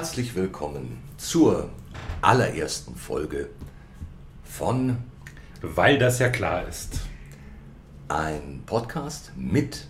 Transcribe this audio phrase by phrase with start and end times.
[0.00, 1.68] Herzlich willkommen zur
[2.22, 3.50] allerersten Folge
[4.42, 4.96] von
[5.60, 7.00] Weil das ja klar ist.
[8.08, 9.88] Ein Podcast mit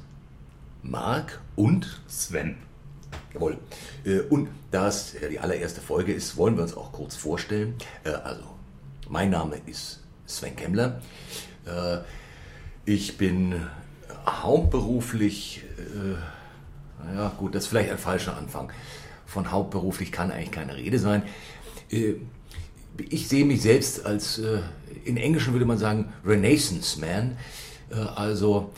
[0.83, 2.57] Marc und Sven.
[3.33, 3.59] Jawohl.
[4.05, 7.77] Äh, Und da es ja die allererste Folge ist, wollen wir uns auch kurz vorstellen.
[8.03, 8.43] Äh, Also,
[9.09, 11.01] mein Name ist Sven Kemmler.
[11.67, 11.99] Äh,
[12.85, 13.55] Ich bin
[14.27, 15.63] hauptberuflich,
[17.05, 18.73] naja gut, das ist vielleicht ein falscher Anfang.
[19.31, 21.23] Von hauptberuflich kann eigentlich keine Rede sein.
[21.91, 22.15] Äh,
[23.09, 24.59] Ich sehe mich selbst als, äh,
[25.05, 27.37] in Englischen würde man sagen, Renaissance Man,
[27.91, 28.73] äh, also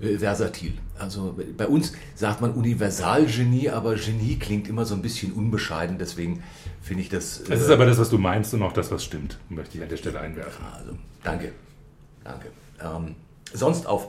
[0.00, 0.74] äh, versatil.
[0.98, 6.42] Also bei uns sagt man Universalgenie, aber Genie klingt immer so ein bisschen unbescheiden, deswegen
[6.82, 7.40] finde ich das.
[7.40, 9.88] Es ist aber das, was du meinst und auch das, was stimmt, möchte ich an
[9.88, 10.64] der Stelle einwerfen.
[10.78, 10.92] Also,
[11.24, 11.52] danke.
[12.22, 12.48] Danke.
[12.80, 13.16] Ähm,
[13.54, 14.08] sonst auf,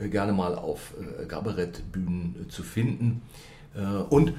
[0.00, 3.22] äh, gerne mal auf äh, Kabarettbühnen äh, zu finden.
[3.74, 4.32] Äh, und äh,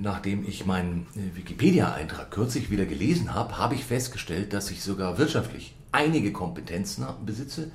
[0.00, 5.18] nachdem ich meinen äh, Wikipedia-Eintrag kürzlich wieder gelesen habe, habe ich festgestellt, dass ich sogar
[5.18, 7.70] wirtschaftlich einige Kompetenzen besitze.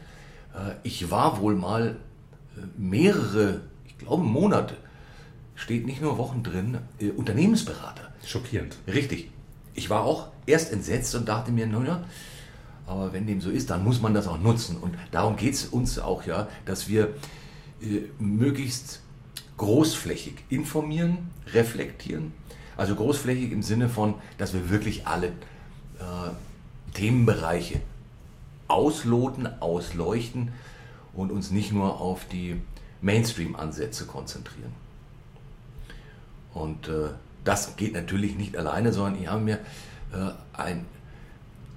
[0.53, 1.97] Äh, ich war wohl mal
[2.55, 4.75] äh, mehrere, ich glaube Monate,
[5.55, 6.77] steht nicht nur Wochen drin,
[7.15, 8.13] Unternehmensberater.
[8.23, 8.77] Schockierend.
[8.87, 9.31] Richtig.
[9.73, 12.03] Ich war auch erst entsetzt und dachte mir, naja,
[12.85, 14.77] aber wenn dem so ist, dann muss man das auch nutzen.
[14.77, 17.15] Und darum geht es uns auch ja, dass wir
[18.19, 19.01] möglichst
[19.57, 22.33] großflächig informieren, reflektieren.
[22.75, 25.31] Also großflächig im Sinne von, dass wir wirklich alle äh,
[26.93, 27.81] Themenbereiche
[28.67, 30.51] ausloten, ausleuchten
[31.13, 32.61] und uns nicht nur auf die
[33.01, 34.73] Mainstream-Ansätze konzentrieren.
[36.53, 37.09] Und äh,
[37.43, 39.59] das geht natürlich nicht alleine, sondern ich habe mir
[40.13, 40.85] äh, ein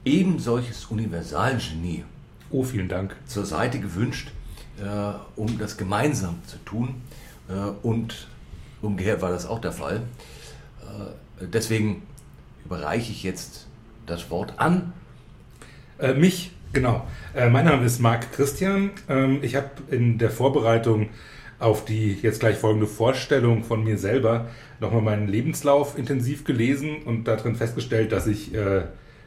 [0.04, 2.04] eben solches Universalgenie
[2.52, 3.14] Oh, vielen Dank.
[3.26, 4.32] zur Seite gewünscht,
[4.80, 7.00] äh, um das gemeinsam zu tun.
[7.50, 8.28] Äh, und
[8.82, 10.02] umgekehrt war das auch der Fall.
[10.82, 12.02] Äh, deswegen
[12.64, 13.66] überreiche ich jetzt
[14.06, 14.92] das Wort an.
[15.98, 17.06] Äh, mich, genau.
[17.34, 18.90] Mein Name ist Marc Christian.
[19.08, 21.10] Ähm, ich habe in der Vorbereitung
[21.58, 24.48] auf die jetzt gleich folgende Vorstellung von mir selber
[24.80, 28.52] nochmal meinen Lebenslauf intensiv gelesen und darin festgestellt, dass ich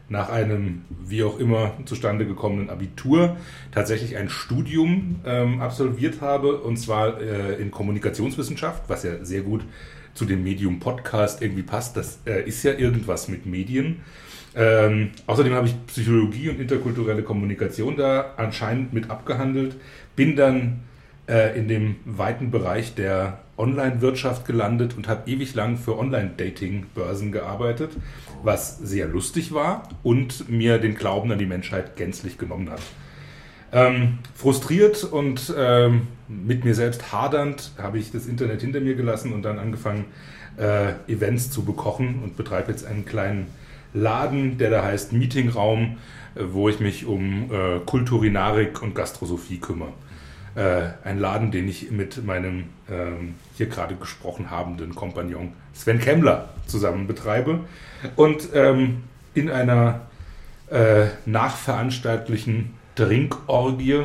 [0.09, 3.37] nach einem wie auch immer zustande gekommenen Abitur
[3.71, 9.63] tatsächlich ein Studium ähm, absolviert habe und zwar äh, in Kommunikationswissenschaft, was ja sehr gut
[10.13, 11.97] zu dem Medium Podcast irgendwie passt.
[11.97, 14.01] Das äh, ist ja irgendwas mit Medien.
[14.55, 19.75] Ähm, außerdem habe ich Psychologie und interkulturelle Kommunikation da anscheinend mit abgehandelt.
[20.15, 20.81] Bin dann
[21.27, 27.91] äh, in dem weiten Bereich der Online-Wirtschaft gelandet und habe ewig lang für Online-Dating-Börsen gearbeitet,
[28.41, 32.81] was sehr lustig war und mir den Glauben an die Menschheit gänzlich genommen hat.
[33.71, 39.33] Ähm, frustriert und ähm, mit mir selbst hadernd habe ich das Internet hinter mir gelassen
[39.33, 40.05] und dann angefangen,
[40.57, 43.47] äh, Events zu bekochen und betreibe jetzt einen kleinen
[43.93, 45.97] Laden, der da heißt Meetingraum,
[46.35, 49.93] äh, wo ich mich um äh, Kulturinarik und Gastrosophie kümmere.
[50.55, 56.49] Äh, ein Laden, den ich mit meinem ähm, hier gerade gesprochen habenden Kompagnon Sven Kemmler
[56.67, 57.61] zusammen betreibe
[58.15, 59.03] und ähm,
[59.33, 60.01] in einer
[60.69, 64.03] äh, nachveranstaltlichen Trinkorgie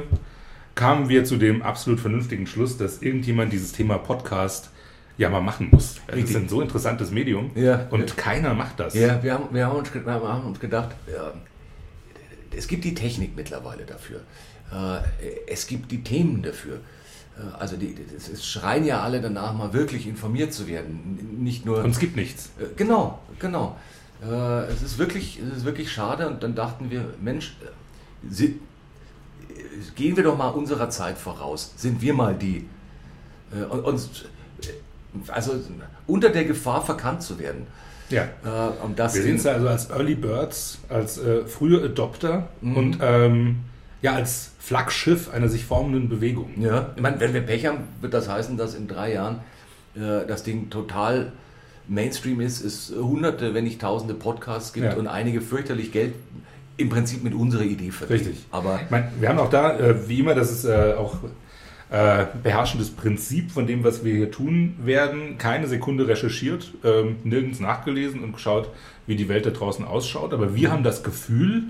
[0.74, 4.70] kamen wir zu dem absolut vernünftigen Schluss, dass irgendjemand dieses Thema Podcast
[5.18, 5.96] ja mal machen muss.
[6.06, 6.34] Das Richtig.
[6.34, 7.86] ist ein so interessantes Medium Ja.
[7.90, 8.94] und keiner macht das.
[8.94, 11.32] Ja, wir haben, wir haben uns gedacht, ja,
[12.56, 14.20] es gibt die Technik mittlerweile dafür.
[14.72, 15.00] Äh,
[15.50, 16.76] Es gibt die Themen dafür.
[17.36, 21.38] Äh, Also die, es schreien ja alle danach, mal wirklich informiert zu werden.
[21.40, 21.82] Nicht nur.
[21.84, 22.50] Und es gibt nichts.
[22.58, 23.76] Äh, Genau, genau.
[24.20, 27.56] Es ist wirklich, es ist wirklich schade und dann dachten wir, Mensch,
[28.28, 28.58] si-
[29.48, 29.62] äh,
[29.94, 31.72] gehen wir doch mal unserer Zeit voraus.
[31.76, 32.66] Sind wir mal die,
[33.70, 34.26] und-
[34.64, 35.52] äh, also
[36.08, 37.68] unter der Gefahr verkannt zu werden.
[38.10, 38.26] Ja.
[38.82, 42.76] Und das Wir sehen es also als Early Birds, als äh, frühe Adopter Mhm.
[42.76, 43.56] und ähm,
[44.02, 46.50] ja, als Flaggschiff einer sich formenden Bewegung.
[46.60, 49.36] Ja, ich meine, wenn wir Pech haben, wird das heißen, dass in drei Jahren
[49.96, 51.32] äh, das Ding total
[51.86, 54.94] Mainstream ist, es hunderte, wenn nicht tausende Podcasts gibt Ja.
[54.96, 56.12] und einige fürchterlich Geld
[56.76, 58.26] im Prinzip mit unserer Idee verdienen.
[58.26, 58.44] Richtig.
[58.50, 61.16] Aber Ich meine, wir haben auch da, äh, wie immer, das ist äh, auch
[61.90, 67.58] äh, beherrschendes Prinzip von dem, was wir hier tun werden, keine Sekunde recherchiert, ähm, nirgends
[67.58, 68.68] nachgelesen und geschaut,
[69.06, 70.34] wie die Welt da draußen ausschaut.
[70.34, 71.62] Aber wir haben das Gefühl,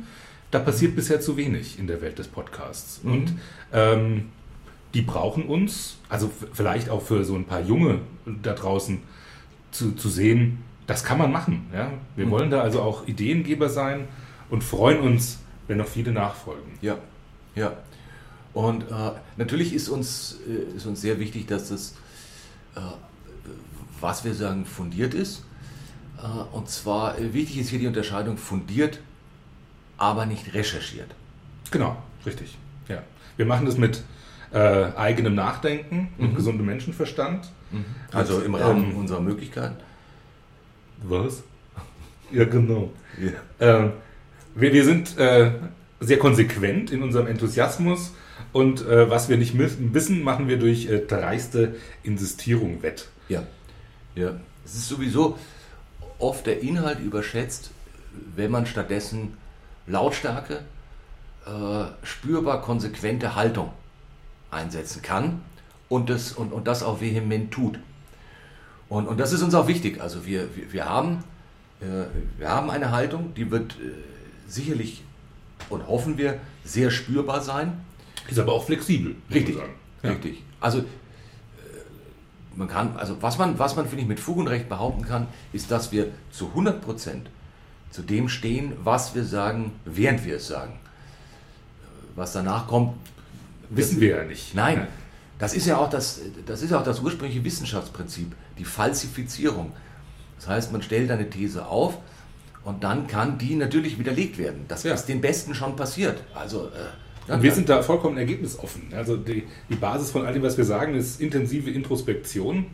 [0.51, 3.03] da passiert bisher zu wenig in der Welt des Podcasts.
[3.03, 3.13] Mhm.
[3.13, 3.33] Und
[3.73, 4.29] ähm,
[4.95, 8.01] die brauchen uns, also vielleicht auch für so ein paar Junge
[8.43, 9.01] da draußen
[9.71, 11.67] zu, zu sehen, das kann man machen.
[11.75, 11.93] Ja?
[12.17, 12.31] Wir Mhm.
[12.31, 14.09] wollen da also auch Ideengeber sein
[14.49, 16.73] und freuen uns, wenn noch viele nachfolgen.
[16.81, 16.97] Ja,
[17.55, 17.77] ja.
[18.55, 21.95] Und äh, natürlich ist uns, äh, ist uns sehr wichtig, dass das,
[22.75, 22.81] äh,
[24.01, 25.45] was wir sagen, fundiert ist.
[26.17, 29.01] Äh, und zwar, äh, wichtig ist hier die Unterscheidung fundiert,
[29.99, 31.09] aber nicht recherchiert.
[31.71, 32.57] Genau, richtig.
[32.89, 33.03] Ja.
[33.37, 34.03] Wir machen das mit
[34.53, 34.59] äh,
[34.97, 36.35] eigenem Nachdenken und Mhm.
[36.37, 37.51] gesundem Menschenverstand.
[38.13, 39.77] Also Mit, im Rahmen ähm, unserer Möglichkeiten.
[41.03, 41.43] Was?
[42.31, 42.93] Ja, genau.
[43.19, 43.31] Ja.
[43.79, 43.93] Ähm,
[44.55, 45.53] wir, wir sind äh,
[45.99, 48.13] sehr konsequent in unserem Enthusiasmus
[48.53, 53.09] und äh, was wir nicht wissen, machen wir durch äh, dreiste Insistierung wett.
[53.31, 53.45] Ja.
[54.15, 54.33] ja.
[54.63, 55.39] Es ist sowieso
[56.19, 57.71] oft der Inhalt überschätzt,
[58.37, 59.38] wenn man stattdessen
[59.89, 60.61] Lautstärke,
[61.47, 63.73] äh, spürbar konsequente Haltung
[64.51, 65.41] einsetzen kann
[65.89, 67.79] und das, und, und das auch vehement tut.
[68.89, 70.01] Und, und das ist uns auch wichtig.
[70.01, 71.25] Also wir, wir, wir, haben,
[71.81, 72.05] äh,
[72.39, 73.93] wir haben eine Haltung, die wird äh,
[74.47, 75.03] sicherlich
[75.69, 77.81] und hoffen wir sehr spürbar sein.
[78.29, 79.17] Ist aber auch flexibel.
[79.33, 79.57] Richtig.
[80.03, 80.11] Ja.
[80.11, 80.43] richtig.
[80.61, 80.83] Also äh,
[82.57, 85.29] man kann, also was man, was man finde ich mit Fug und Recht behaupten kann,
[85.53, 87.29] ist, dass wir zu 100 Prozent
[87.91, 90.75] zu dem stehen, was wir sagen, während wir es sagen.
[92.17, 92.95] Was danach kommt,
[93.71, 94.55] Wissen wir ja nicht.
[94.55, 94.87] Nein,
[95.39, 99.73] das ist ja auch das, das ist ja auch das ursprüngliche Wissenschaftsprinzip, die Falsifizierung.
[100.37, 101.99] Das heißt, man stellt eine These auf
[102.65, 104.65] und dann kann die natürlich widerlegt werden.
[104.69, 104.95] Das Ja.
[104.95, 106.23] ist den Besten schon passiert.
[106.35, 106.71] Also
[107.29, 108.93] äh, Und wir sind da vollkommen ergebnisoffen.
[108.95, 112.67] Also die, die Basis von all dem, was wir sagen, ist intensive Introspektion,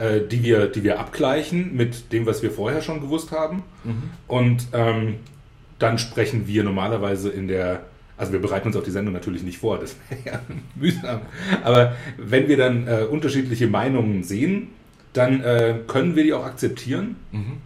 [0.00, 3.62] äh, die, wir, die wir abgleichen mit dem, was wir vorher schon gewusst haben.
[4.26, 5.16] Und ähm,
[5.78, 7.82] dann sprechen wir normalerweise in der,
[8.16, 10.40] also wir bereiten uns auf die Sendung natürlich nicht vor, das wäre ja
[10.74, 11.20] mühsam.
[11.62, 14.68] Aber wenn wir dann äh, unterschiedliche Meinungen sehen,
[15.12, 17.16] dann äh, können wir die auch akzeptieren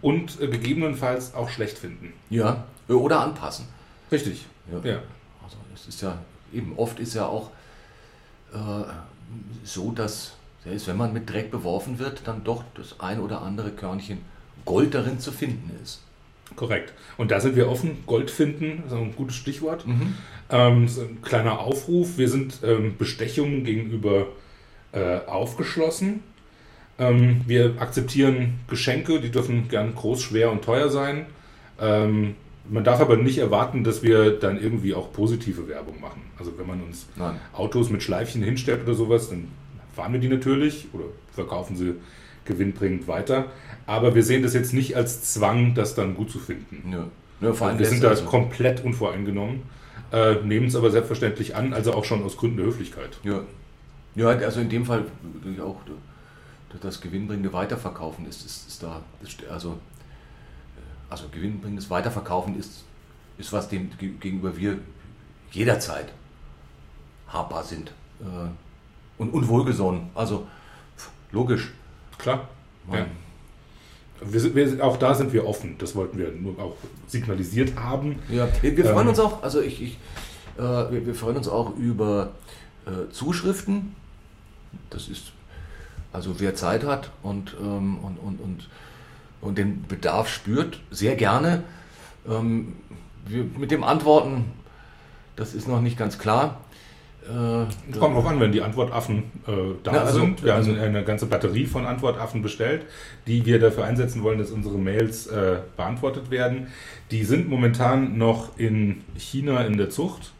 [0.01, 2.11] und äh, gegebenenfalls auch schlecht finden.
[2.29, 3.65] ja, oder anpassen.
[4.11, 4.45] Richtig.
[4.71, 4.89] Ja.
[4.89, 4.99] ja.
[5.43, 6.17] Also es ist ja
[6.53, 7.51] eben oft ist ja auch
[8.53, 8.57] äh,
[9.63, 10.33] so, dass
[10.65, 14.19] selbst wenn man mit Dreck beworfen wird, dann doch das ein oder andere Körnchen
[14.65, 16.01] Gold darin zu finden ist.
[16.55, 16.93] Korrekt.
[17.17, 18.03] Und da sind wir offen.
[18.05, 19.85] Gold finden, ist ein gutes Stichwort.
[20.49, 22.17] Ähm, so ein kleiner Aufruf.
[22.17, 24.27] Wir sind ähm, Bestechungen gegenüber
[24.91, 26.21] äh, aufgeschlossen.
[26.97, 31.25] Ähm, wir akzeptieren Geschenke, die dürfen gern groß, schwer und teuer sein.
[31.79, 32.35] Ähm,
[32.69, 36.21] man darf aber nicht erwarten, dass wir dann irgendwie auch positive Werbung machen.
[36.39, 37.35] Also wenn man uns Nein.
[37.53, 39.49] Autos mit Schleifchen hinstellt oder sowas, dann
[39.95, 41.95] fahren wir die natürlich oder verkaufen sie
[42.45, 43.45] gewinnbringend weiter.
[43.87, 46.91] Aber wir sehen das jetzt nicht als Zwang, das dann gut zu finden.
[46.91, 47.07] Ja.
[47.41, 49.63] Ja, wir sind da also, komplett unvoreingenommen,
[50.11, 53.17] äh, nehmen es aber selbstverständlich an, also auch schon aus Gründen der Höflichkeit.
[53.23, 53.41] ja.
[54.15, 55.03] ja, also in dem Fall
[55.61, 55.81] auch
[56.81, 62.85] das gewinnbringende Weiterverkaufen ist, ist, ist da, das, st- also, äh, also gewinnbringendes Weiterverkaufen ist,
[63.37, 64.77] ist was dem ge- gegenüber wir
[65.51, 66.07] jederzeit
[67.27, 67.89] habbar sind
[68.21, 68.25] äh,
[69.17, 70.09] und, und wohlgesonnen.
[70.15, 70.47] Also
[71.31, 71.71] logisch.
[72.17, 72.47] Klar.
[72.91, 73.05] Ja.
[74.21, 75.75] Wir, wir, auch da sind wir offen.
[75.77, 76.75] Das wollten wir nur auch
[77.07, 78.19] signalisiert haben.
[78.29, 79.09] Ja, wir, wir freuen Ähm.
[79.09, 79.97] uns auch, also ich, ich
[80.57, 82.31] äh, wir, wir freuen uns auch über
[82.85, 83.95] äh, Zuschriften.
[84.89, 85.31] Das ist,
[86.13, 88.69] also wer Zeit hat und, ähm, und, und, und,
[89.41, 91.63] und den Bedarf spürt, sehr gerne.
[92.27, 92.75] Ähm,
[93.25, 94.45] wir, mit dem Antworten,
[95.35, 96.61] das ist noch nicht ganz klar.
[97.27, 99.51] Äh, kommt drauf an, wenn die Antwortaffen äh,
[99.83, 100.43] da Ja, also- sind.
[100.43, 102.85] Wir also- haben eine ganze Batterie von Antwortaffen bestellt,
[103.25, 106.67] die wir dafür einsetzen wollen, dass unsere Mails äh, beantwortet werden.
[107.11, 110.33] Die sind momentan noch in China in der Zucht.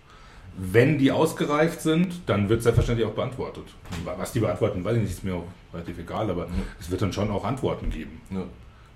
[0.57, 3.65] Wenn die ausgereift sind, dann wird selbstverständlich auch beantwortet.
[4.05, 6.47] Was die beantworten, weiß ich nicht, ist mir auch relativ egal, aber
[6.79, 8.21] es wird dann schon auch Antworten geben.
[8.29, 8.43] ja,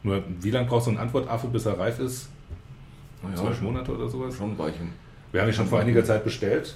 [0.03, 2.29] Nur wie lange braucht so ein Antwortaffe, bis er reif ist?
[3.21, 4.37] na ja, Zwölf Monate oder sowas?
[4.37, 4.89] schon ein Weilchen.
[5.31, 6.75] Wir haben ihn schon vor einiger Zeit bestellt.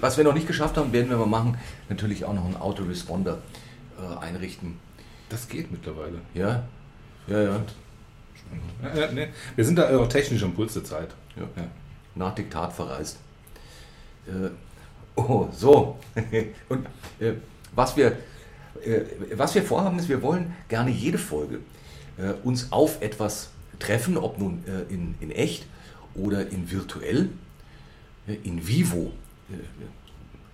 [0.00, 3.38] Was wir noch nicht geschafft haben, werden wir mal machen, natürlich auch noch einen Autoresponder
[3.98, 4.78] äh, einrichten.
[5.28, 6.20] Das geht mittlerweile.
[6.34, 6.64] Ja,
[7.26, 7.60] ja, ja.
[8.94, 9.28] Ja, nee.
[9.56, 11.08] Wir sind da auch technisch am Puls der Zeit.
[11.36, 11.42] Ja.
[11.56, 11.68] Ja.
[12.14, 13.18] Nach Diktat verreist.
[14.26, 14.50] Äh,
[15.16, 15.98] oh, so.
[16.68, 16.86] Und
[17.18, 17.32] äh,
[17.74, 18.12] was, wir,
[18.84, 19.00] äh,
[19.34, 21.58] was wir vorhaben, ist, wir wollen gerne jede Folge
[22.16, 25.66] äh, uns auf etwas treffen, ob nun äh, in, in echt
[26.14, 27.30] oder in virtuell,
[28.26, 29.12] in vivo.
[29.50, 29.54] Äh,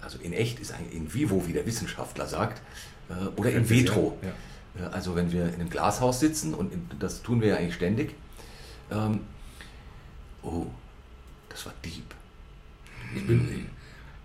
[0.02, 2.62] also in echt ist ein in vivo, wie der Wissenschaftler sagt,
[3.08, 3.66] äh, oder in.
[3.68, 4.86] Ja.
[4.86, 8.14] Äh, Also wenn wir in einem Glashaus sitzen, und das tun wir ja eigentlich ständig,
[8.90, 9.20] ähm,
[10.42, 10.66] oh,
[11.48, 12.14] das war deep.
[13.14, 13.66] Ich, bin,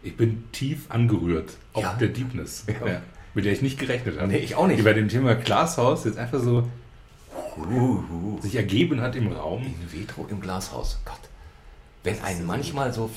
[0.04, 1.94] ich bin tief angerührt, auch Ja.
[1.96, 3.02] der Deepness, Ja.
[3.34, 4.28] mit der ich nicht gerechnet habe.
[4.32, 4.80] Nee, ich auch nicht.
[4.80, 6.68] Die bei dem Thema Glashaus jetzt einfach so
[8.42, 9.64] sich ergeben hat im Raum.
[9.64, 11.00] In vitro im Glashaus.
[11.06, 11.20] Gott.
[12.04, 13.10] Wenn einen manchmal so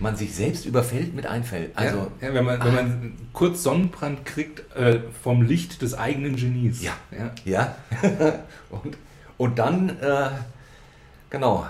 [0.00, 1.70] man sich selbst überfällt mit Einfällen.
[1.74, 6.36] Also, ja, ja, wenn, man, wenn man kurz Sonnenbrand kriegt äh, vom Licht des eigenen
[6.36, 6.82] Genies.
[6.82, 6.92] Ja.
[7.44, 7.74] ja.
[8.02, 8.38] ja.
[8.70, 8.96] und,
[9.40, 10.28] Und dann, äh,
[11.30, 11.66] genau,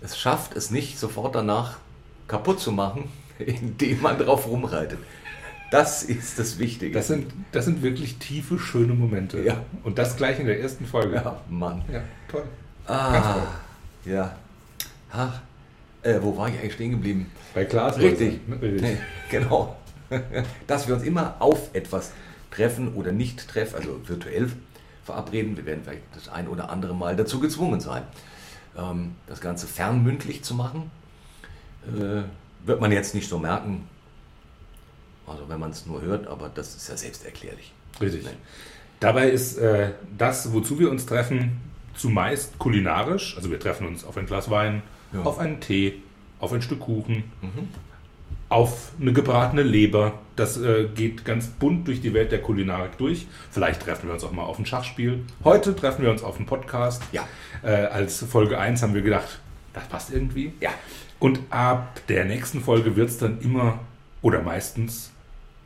[0.00, 1.78] es schafft es nicht, sofort danach
[2.26, 3.08] kaputt zu machen,
[3.38, 4.98] indem man drauf rumreitet.
[5.70, 6.92] Das ist das Wichtige.
[6.92, 9.44] Das sind, das sind wirklich tiefe, schöne Momente.
[9.44, 9.62] Ja.
[9.84, 11.14] Und das gleich in der ersten Folge.
[11.14, 11.84] ja, Mann.
[11.90, 12.42] Ja, toll.
[12.88, 14.12] Ah, toll.
[14.12, 14.36] ja.
[15.12, 15.40] Ach,
[16.02, 17.30] äh, wo war ich eigentlich stehen geblieben?
[17.54, 17.98] Bei Klaas.
[17.98, 18.40] Richtig.
[18.60, 18.98] Richtig.
[19.30, 19.76] Genau.
[20.66, 22.12] Dass wir uns immer auf etwas
[22.50, 24.50] treffen oder nicht treffen, also virtuell
[25.04, 25.56] verabreden.
[25.56, 28.02] Wir werden vielleicht das ein oder andere Mal dazu gezwungen sein,
[28.76, 30.90] ähm, das Ganze fernmündlich zu machen.
[31.86, 32.22] Äh,
[32.64, 33.88] wird man jetzt nicht so merken,
[35.26, 37.72] also wenn man es nur hört, aber das ist ja selbsterklärlich.
[38.00, 38.24] Richtig.
[38.24, 38.30] Nee.
[39.00, 41.60] Dabei ist äh, das, wozu wir uns treffen,
[41.94, 43.36] zumeist kulinarisch.
[43.36, 44.82] Also wir treffen uns auf ein Glas Wein,
[45.12, 45.22] Ja.
[45.22, 45.94] auf einen Tee,
[46.40, 47.68] auf ein Stück Kuchen, Mhm.
[48.48, 50.14] auf eine gebratene Leber.
[50.36, 53.26] Das äh, geht ganz bunt durch die Welt der Kulinarik durch.
[53.50, 55.20] Vielleicht treffen wir uns auch mal auf ein Schachspiel.
[55.44, 57.02] Heute treffen wir uns auf einen Podcast.
[57.12, 57.26] Ja.
[57.62, 59.40] Äh, als Folge 1 haben wir gedacht,
[59.74, 60.52] das passt irgendwie.
[60.60, 60.70] Ja.
[61.18, 63.78] Und ab der nächsten Folge wird es dann immer
[64.22, 65.10] oder meistens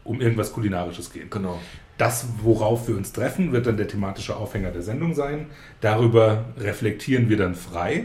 [0.05, 1.29] um irgendwas Kulinarisches gehen.
[1.31, 1.59] Genau.
[1.99, 5.47] Das, worauf wir uns treffen, wird dann der thematische Aufhänger der Sendung sein.
[5.81, 8.05] Darüber reflektieren wir dann frei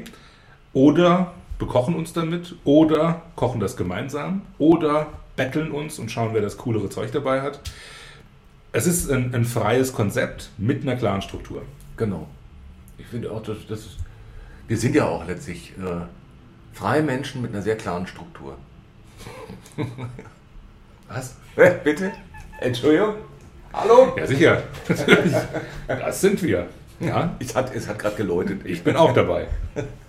[0.74, 6.58] oder bekochen uns damit oder kochen das gemeinsam oder betteln uns und schauen, wer das
[6.58, 7.60] coolere Zeug dabei hat.
[8.74, 11.64] Es ist ein, ein freies Konzept mit einer klaren Struktur.
[11.98, 12.28] Genau.
[12.98, 13.98] Ich finde auch, dass das ist,
[14.68, 16.06] wir sind ja auch letztlich äh,
[16.74, 18.56] freie Menschen mit einer sehr klaren Struktur.
[21.10, 21.36] Was?
[21.84, 22.12] Bitte?
[22.60, 23.16] Entschuldigung?
[23.74, 24.14] Hallo?
[24.18, 24.64] Ja, sicher.
[25.88, 26.68] das sind wir.
[27.00, 28.62] Ja, Es hat, es hat gerade geläutet.
[28.66, 29.48] Ich bin auch dabei.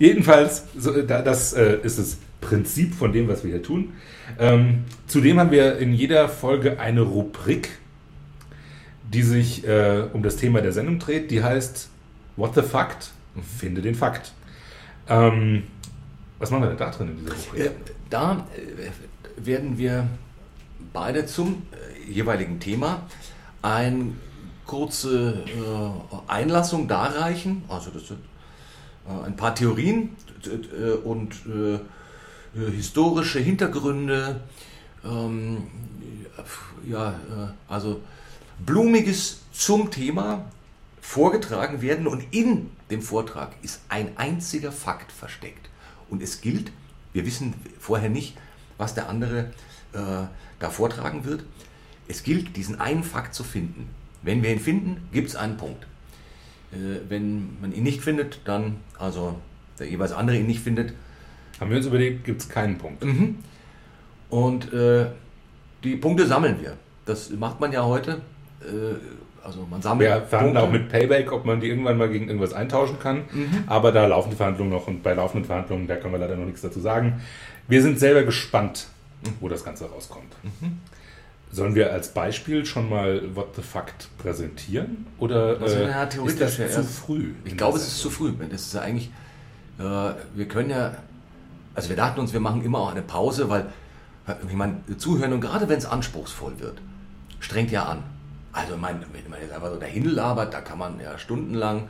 [0.00, 3.92] Jedenfalls, das äh, ist das Prinzip von dem, was wir hier tun.
[4.38, 7.68] Ähm, zudem haben wir in jeder Folge eine Rubrik,
[9.12, 11.30] die sich äh, um das Thema der Sendung dreht.
[11.30, 11.90] Die heißt
[12.36, 13.10] What the Fact?
[13.58, 14.32] Finde den Fakt.
[15.06, 15.64] Ähm,
[16.38, 17.66] was machen wir denn da drin in dieser Rubrik?
[17.66, 17.70] Äh,
[18.08, 18.46] Da
[19.36, 20.06] werden wir
[20.94, 21.62] beide zum
[22.08, 23.02] jeweiligen Thema
[23.60, 24.12] eine
[24.66, 27.64] kurze äh, Einlassung darreichen.
[27.68, 28.04] Also das
[29.24, 34.40] ein paar Theorien äh, und äh, äh, historische Hintergründe.
[35.04, 35.68] Ähm,
[36.86, 38.00] ja, äh, also
[38.64, 40.50] blumiges zum Thema
[41.00, 45.68] vorgetragen werden und in dem Vortrag ist ein einziger Fakt versteckt.
[46.08, 46.72] Und es gilt,
[47.12, 48.36] wir wissen vorher nicht,
[48.78, 49.52] was der andere
[49.92, 50.26] äh,
[50.58, 51.44] da vortragen wird.
[52.08, 53.88] Es gilt, diesen einen Fakt zu finden.
[54.22, 55.86] Wenn wir ihn finden, gibt es einen Punkt.
[56.72, 59.36] Äh, wenn man ihn nicht findet, dann, also
[59.78, 60.92] der jeweils andere ihn nicht findet,
[61.58, 63.04] Haben wir uns überlegt, gibt es keinen Punkt.
[63.04, 63.36] Mhm.
[64.30, 65.06] Und äh,
[65.84, 66.76] die Punkte sammeln wir.
[67.04, 68.20] Das macht man ja heute.
[68.62, 70.68] Äh, also man sammelt Wir verhandeln Punkte.
[70.68, 73.22] auch mit Payback, ob man die irgendwann mal gegen irgendwas eintauschen kann.
[73.66, 76.44] Aber da laufen die Verhandlungen noch und bei laufenden Verhandlungen, da können wir leider noch
[76.44, 77.20] nichts dazu sagen.
[77.66, 78.86] Wir sind selber gespannt,
[79.40, 80.32] wo das Ganze rauskommt.
[81.52, 85.06] Sollen wir als Beispiel schon mal What the Fact präsentieren?
[85.18, 87.32] Oder Also, äh, ja, ist das ja zu früh?
[87.44, 88.32] Ich glaube, es ist zu früh.
[88.50, 89.10] Das ist ja eigentlich,
[89.78, 90.94] äh, wir können ja,
[91.74, 93.66] also wir dachten uns, wir machen immer auch eine Pause, weil,
[94.46, 96.80] ich meine, zuhören und gerade wenn es anspruchsvoll wird,
[97.40, 98.04] strengt ja an.
[98.52, 101.88] Also, ich meine, wenn man jetzt einfach so dahin labert, da kann man ja stundenlang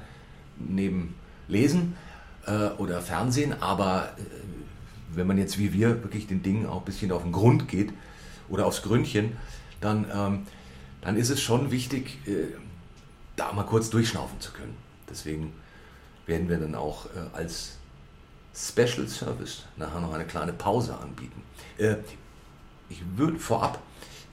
[0.58, 1.14] neben
[1.48, 1.96] lesen
[2.46, 4.22] äh, oder Fernsehen, aber äh,
[5.14, 7.92] wenn man jetzt wie wir wirklich den Dingen auch ein bisschen auf den Grund geht
[8.50, 9.36] oder aufs Gründchen,
[9.80, 10.46] dann, ähm,
[11.00, 12.54] dann ist es schon wichtig, äh,
[13.36, 14.76] da mal kurz durchschnaufen zu können.
[15.08, 15.52] Deswegen
[16.26, 17.78] werden wir dann auch äh, als
[18.54, 21.42] Special Service nachher noch eine kleine Pause anbieten.
[21.78, 21.96] Äh,
[22.88, 23.80] ich würde vorab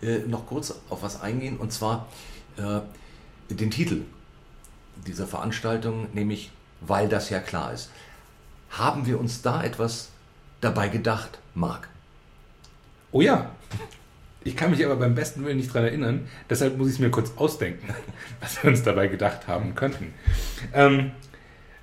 [0.01, 2.07] äh, noch kurz auf was eingehen und zwar
[2.57, 2.81] äh,
[3.53, 4.01] den Titel
[5.05, 7.89] dieser Veranstaltung, nämlich weil das ja klar ist.
[8.71, 10.09] Haben wir uns da etwas
[10.59, 11.87] dabei gedacht, Marc?
[13.11, 13.51] Oh ja.
[14.47, 16.29] Ich kann mich aber beim besten Willen nicht dran erinnern.
[16.49, 17.93] Deshalb muss ich es mir kurz ausdenken,
[18.39, 20.13] was wir uns dabei gedacht haben könnten.
[20.73, 21.11] Ähm,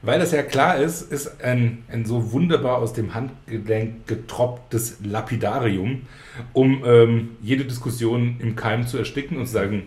[0.01, 6.07] weil das ja klar ist, ist ein, ein so wunderbar aus dem Handgelenk getropptes Lapidarium,
[6.55, 9.87] um ähm, jede Diskussion im Keim zu ersticken und zu sagen,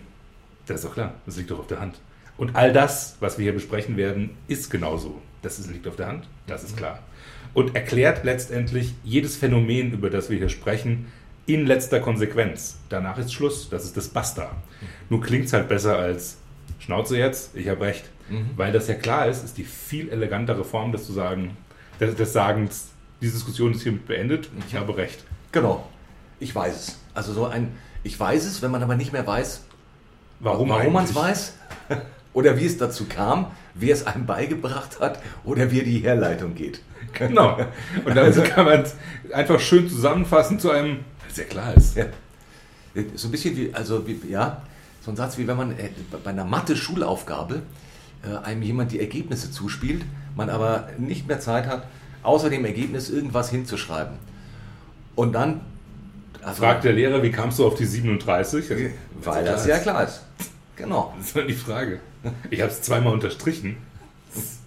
[0.67, 1.99] das ist doch klar, das liegt doch auf der Hand.
[2.37, 5.19] Und all das, was wir hier besprechen werden, ist genauso.
[5.41, 6.99] Das ist, liegt auf der Hand, das ist klar.
[7.55, 11.07] Und erklärt letztendlich jedes Phänomen, über das wir hier sprechen,
[11.47, 12.77] in letzter Konsequenz.
[12.89, 14.51] Danach ist Schluss, das ist das Basta.
[15.09, 16.37] Nur klingt es halt besser als
[16.79, 18.05] Schnauze jetzt, ich habe recht.
[18.57, 21.55] Weil das ja klar ist, ist die viel elegantere Form, das zu sagen,
[21.99, 22.89] des, des Sagens,
[23.21, 25.23] die Diskussion ist hiermit beendet, ich habe recht.
[25.53, 25.87] Genau,
[26.39, 26.99] ich weiß es.
[27.13, 27.71] Also so ein,
[28.03, 29.63] ich weiß es, wenn man aber nicht mehr weiß,
[30.39, 31.57] Warum, warum man es weiß
[32.33, 36.81] oder wie es dazu kam, wer es einem beigebracht hat oder wie die Herleitung geht.
[37.13, 37.57] Genau.
[38.05, 38.95] Und dann kann man es
[39.33, 40.99] einfach schön zusammenfassen zu einem,
[41.37, 41.95] sehr klar ist.
[41.95, 42.05] Ja.
[43.15, 44.61] So ein bisschen wie, also wie, ja,
[45.01, 45.89] so ein Satz wie wenn man äh,
[46.23, 47.61] bei einer Mathe-Schulaufgabe
[48.23, 50.03] äh, einem jemand die Ergebnisse zuspielt,
[50.35, 51.87] man aber nicht mehr Zeit hat,
[52.23, 54.17] außer dem Ergebnis irgendwas hinzuschreiben.
[55.15, 55.61] Und dann.
[56.41, 58.71] Also, Fragt der Lehrer, wie kamst du auf die 37?
[58.71, 58.85] Also,
[59.23, 60.21] weil das ja klar ist.
[60.75, 61.13] Genau.
[61.17, 61.99] Das ist dann die Frage.
[62.49, 63.77] Ich habe es zweimal unterstrichen.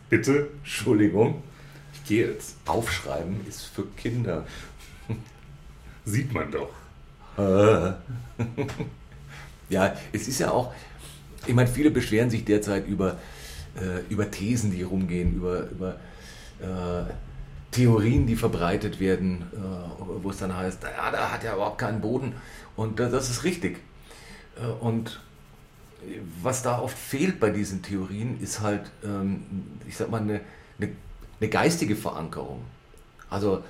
[0.09, 0.49] Bitte?
[0.62, 1.43] Entschuldigung.
[1.95, 2.57] Ich gehe jetzt.
[2.67, 4.45] Aufschreiben ist für Kinder.
[6.04, 6.71] Sieht man doch.
[9.71, 10.73] ja, es ist ja auch,
[11.47, 13.19] ich meine, viele beschweren sich derzeit über,
[13.76, 15.97] äh, über Thesen, die rumgehen, über, über
[16.61, 17.11] äh,
[17.71, 22.00] Theorien, die verbreitet werden, äh, wo es dann heißt, ja, da hat er überhaupt keinen
[22.00, 22.35] Boden.
[22.76, 23.78] Und das ist richtig.
[24.57, 25.21] Äh, und
[26.42, 29.42] was da oft fehlt bei diesen Theorien, ist halt, ähm,
[29.87, 30.40] ich sag mal, eine,
[30.78, 30.92] eine,
[31.40, 32.64] eine geistige Verankerung.
[33.28, 33.62] Also,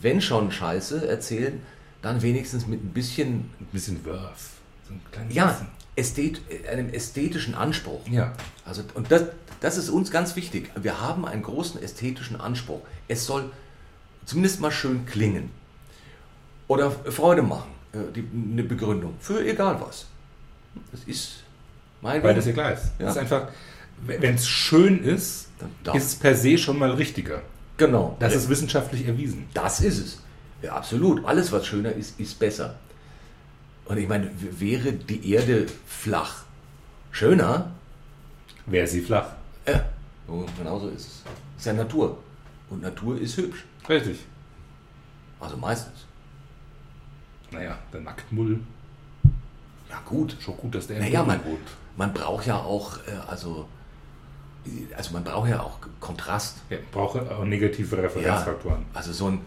[0.00, 1.60] wenn schon Scheiße erzählen,
[2.02, 3.50] dann wenigstens mit ein bisschen.
[3.60, 4.50] Ein bisschen Wurf.
[4.88, 4.94] So
[5.30, 5.66] ja,
[5.96, 6.40] Ästhet,
[6.70, 8.06] einem ästhetischen Anspruch.
[8.08, 8.32] Ja.
[8.64, 9.24] Also, und das,
[9.60, 10.70] das ist uns ganz wichtig.
[10.80, 12.80] Wir haben einen großen ästhetischen Anspruch.
[13.08, 13.50] Es soll
[14.26, 15.50] zumindest mal schön klingen.
[16.68, 17.70] Oder Freude machen.
[17.92, 19.14] Äh, die, eine Begründung.
[19.20, 20.06] Für egal was.
[20.90, 21.44] Das ist
[22.00, 22.92] mein Weil das ja klar ist.
[22.98, 23.10] Ja.
[23.10, 23.48] ist einfach,
[24.04, 25.48] wenn es schön ist,
[25.94, 27.42] ist es per se schon mal richtiger.
[27.76, 28.16] Genau.
[28.20, 29.48] Das ist wissenschaftlich erwiesen.
[29.54, 30.18] Das ist es.
[30.62, 31.24] Ja, absolut.
[31.24, 32.76] Alles, was schöner ist, ist besser.
[33.86, 36.44] Und ich meine, wäre die Erde flach
[37.14, 37.70] schöner?
[38.66, 39.28] Wäre sie flach.
[39.66, 39.84] Ja,
[40.58, 41.22] genau so ist es.
[41.56, 42.18] Ist ja Natur.
[42.68, 43.64] Und Natur ist hübsch.
[43.88, 44.18] Richtig.
[45.40, 46.06] Also meistens.
[47.50, 48.60] Naja, der Nacktmull.
[49.88, 50.36] Ja, gut.
[50.40, 51.40] Schon gut, dass der naja, man,
[51.96, 53.68] man braucht ja auch, äh, also,
[54.96, 56.58] also man braucht ja auch Kontrast.
[56.70, 58.80] Ja, braucht auch negative Referenzfaktoren.
[58.80, 59.40] Ja, also so ein,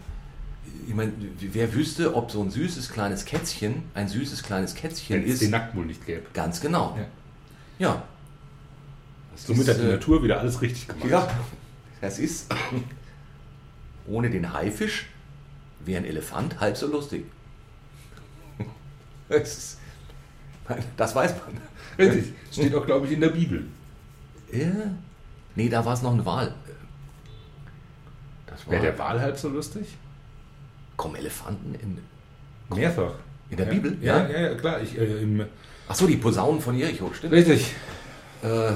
[0.86, 5.22] ich meine, wer wüsste, ob so ein süßes kleines Kätzchen ein süßes kleines Kätzchen Wenn
[5.22, 5.28] ist.
[5.28, 6.22] Wenn es den Nacktmull nicht gäbe.
[6.32, 6.96] Ganz genau.
[7.78, 7.86] Ja.
[7.86, 8.02] ja.
[9.36, 11.08] Somit hat die äh, Natur wieder alles richtig gemacht.
[11.08, 11.28] Ja,
[12.00, 12.52] das ist.
[14.06, 15.06] Ohne den Haifisch
[15.84, 17.24] wäre ein Elefant halb so lustig.
[19.28, 19.78] Das, ist,
[20.96, 21.60] das weiß man.
[21.98, 22.32] Richtig.
[22.50, 23.66] Steht auch, glaube ich, in der Bibel.
[24.50, 24.94] Ja.
[25.58, 26.54] Nee, da war es noch ein Wal.
[28.68, 29.96] Wäre der Wal halb so lustig?
[30.96, 31.98] Kommen Elefanten in.
[32.76, 33.14] Mehrfach.
[33.50, 33.98] In der ja, Bibel?
[34.00, 34.80] Ja, ja, ja, klar.
[34.80, 35.44] Ich, äh, im
[35.88, 37.32] Ach so, die Posaunen von Jericho, stimmt?
[37.32, 37.74] Richtig.
[38.42, 38.70] Äh,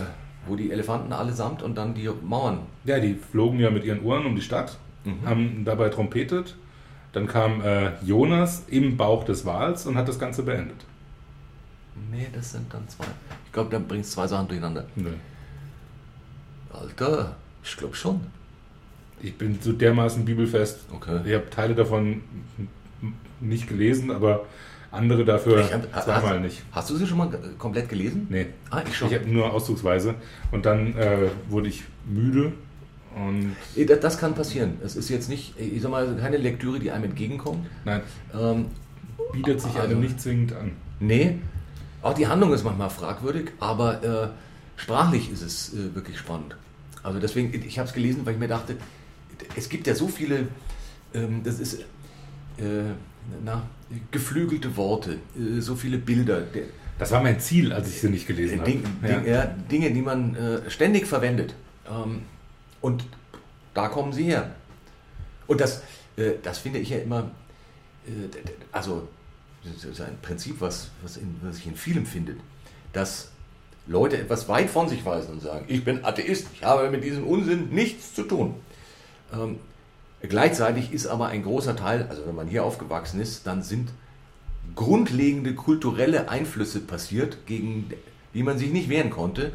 [0.49, 2.63] wo die Elefanten allesamt und dann die Mauern.
[2.85, 5.25] Ja, die flogen ja mit ihren Ohren um die Stadt, mhm.
[5.25, 6.57] haben dabei trompetet.
[7.13, 10.85] Dann kam äh, Jonas im Bauch des Wals und hat das Ganze beendet.
[12.11, 13.05] Nee, das sind dann zwei.
[13.47, 14.85] Ich glaube, dann bringst zwei Sachen durcheinander.
[14.97, 15.11] Nee.
[16.73, 18.21] Alter, ich glaube schon.
[19.21, 20.81] Ich bin so dermaßen bibelfest.
[20.93, 21.21] Okay.
[21.25, 22.23] Ich habe Teile davon
[23.41, 24.47] nicht gelesen, aber
[24.91, 26.63] andere dafür hab, zweimal nicht.
[26.73, 28.27] Hast du sie schon mal komplett gelesen?
[28.31, 28.47] Nee.
[28.71, 29.09] Ah, ich schon.
[29.09, 30.15] Ich habe nur auszugsweise.
[30.51, 32.53] Und dann äh, wurde ich müde.
[33.15, 33.55] Und
[34.01, 34.79] das kann passieren.
[34.85, 37.67] Es ist jetzt nicht, ich sag mal, keine Lektüre, die einem entgegenkommt.
[37.85, 38.01] Nein.
[38.35, 38.67] Ähm,
[39.33, 40.73] Bietet sich also, einem nicht zwingend an.
[41.01, 41.39] Nee.
[42.03, 44.29] Auch die Handlung ist manchmal fragwürdig, aber äh,
[44.77, 46.57] sprachlich ist es äh, wirklich spannend.
[47.03, 48.77] Also deswegen, ich habe es gelesen, weil ich mir dachte,
[49.57, 50.49] es gibt ja so viele,
[51.15, 51.81] ähm, das ist,
[52.59, 52.93] äh,
[53.45, 53.67] na,
[54.11, 56.45] geflügelte Worte, äh, so viele Bilder.
[56.99, 58.71] Das war mein Ziel, als ich sie nicht gelesen habe.
[58.71, 59.23] Ding, ja.
[59.23, 61.55] ja, Dinge, die man äh, ständig verwendet.
[61.89, 62.23] Ähm,
[62.81, 63.05] und
[63.75, 64.55] da kommen sie her.
[65.47, 65.83] Und das,
[66.17, 67.31] äh, das finde ich ja immer,
[68.73, 69.09] also
[69.65, 72.39] das ist ein Prinzip, was, was, in, was sich in vielem findet,
[72.93, 73.31] dass
[73.87, 77.27] Leute etwas weit von sich weisen und sagen, ich bin Atheist, ich habe mit diesem
[77.27, 78.55] Unsinn nichts zu tun.
[79.33, 79.59] Ähm,
[80.29, 83.91] Gleichzeitig ist aber ein großer Teil, also wenn man hier aufgewachsen ist, dann sind
[84.77, 87.91] grundlegende kulturelle Einflüsse passiert, gegen
[88.33, 89.53] die man sich nicht wehren konnte.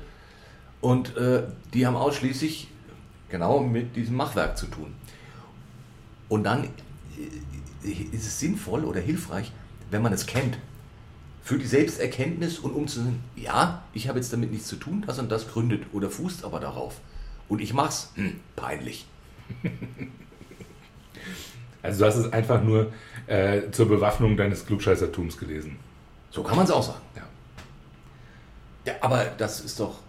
[0.81, 2.67] Und äh, die haben ausschließlich
[3.29, 4.93] genau mit diesem Machwerk zu tun.
[6.27, 9.53] Und dann äh, ist es sinnvoll oder hilfreich,
[9.89, 10.57] wenn man es kennt.
[11.47, 15.05] Für die Selbsterkenntnis und um zu sagen, ja, ich habe jetzt damit nichts zu tun,
[15.07, 16.95] das und das gründet oder fußt aber darauf.
[17.47, 18.11] Und ich mach's.
[18.15, 19.05] Hm, peinlich.
[21.83, 22.91] Also du hast es einfach nur
[23.27, 25.77] äh, zur Bewaffnung deines Klugscheißertums gelesen.
[26.31, 26.99] So kann man es auch sagen.
[27.15, 27.21] Ja.
[28.91, 29.99] ja, aber das ist doch.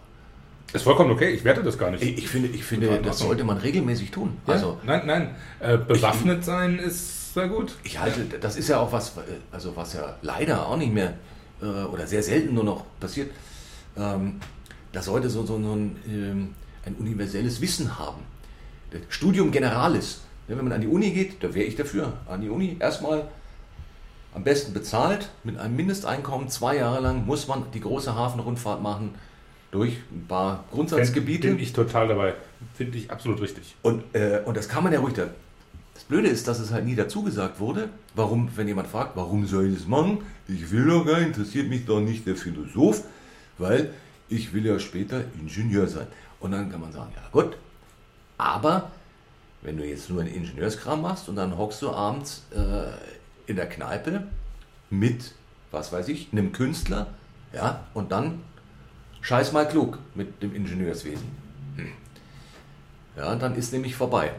[0.73, 2.03] Ist vollkommen okay, ich werte das gar nicht.
[2.03, 4.39] Ich, ich finde, ich finde das sollte man regelmäßig tun.
[4.47, 4.55] Ja?
[4.55, 7.77] Also, nein, nein, äh, bewaffnet ich, sein ist sehr gut.
[7.85, 9.13] Ich halte, das ist ja auch was,
[9.53, 11.15] also was ja leider auch nicht mehr
[11.63, 13.31] äh, oder sehr selten nur noch passiert.
[13.97, 14.41] Ähm,
[14.93, 18.23] das sollte so, so, ein, ähm, ein universelles Wissen haben.
[18.91, 20.23] Das Studium Generalis.
[20.49, 22.15] Wenn man an die Uni geht, da wäre ich dafür.
[22.27, 23.29] An die Uni erstmal
[24.35, 29.15] am besten bezahlt, mit einem Mindesteinkommen, zwei Jahre lang muss man die große Hafenrundfahrt machen
[29.71, 31.49] durch ein paar Grundsatzgebiete.
[31.49, 32.35] Bin ich total dabei.
[32.75, 33.77] Finde ich absolut richtig.
[33.83, 35.15] Und, äh, und das kann man ja ruhig.
[35.15, 35.29] Da.
[35.99, 37.89] Das Blöde ist, dass es halt nie dazu gesagt wurde.
[38.15, 40.19] Warum, wenn jemand fragt, warum soll ich das machen?
[40.47, 43.03] Ich will doch gar, interessiert mich doch nicht der Philosoph,
[43.59, 43.93] weil
[44.29, 46.07] ich will ja später Ingenieur sein.
[46.39, 47.57] Und dann kann man sagen, ja gut,
[48.37, 48.93] aber
[49.63, 53.69] wenn du jetzt nur einen Ingenieurskram machst und dann hockst du abends äh, in der
[53.69, 54.23] Kneipe
[54.91, 55.35] mit,
[55.73, 57.09] was weiß ich, einem Künstler,
[57.53, 58.43] ja, und dann
[59.21, 61.27] scheiß mal klug mit dem Ingenieurswesen.
[61.75, 61.89] Hm.
[63.17, 64.31] Ja, dann ist nämlich vorbei.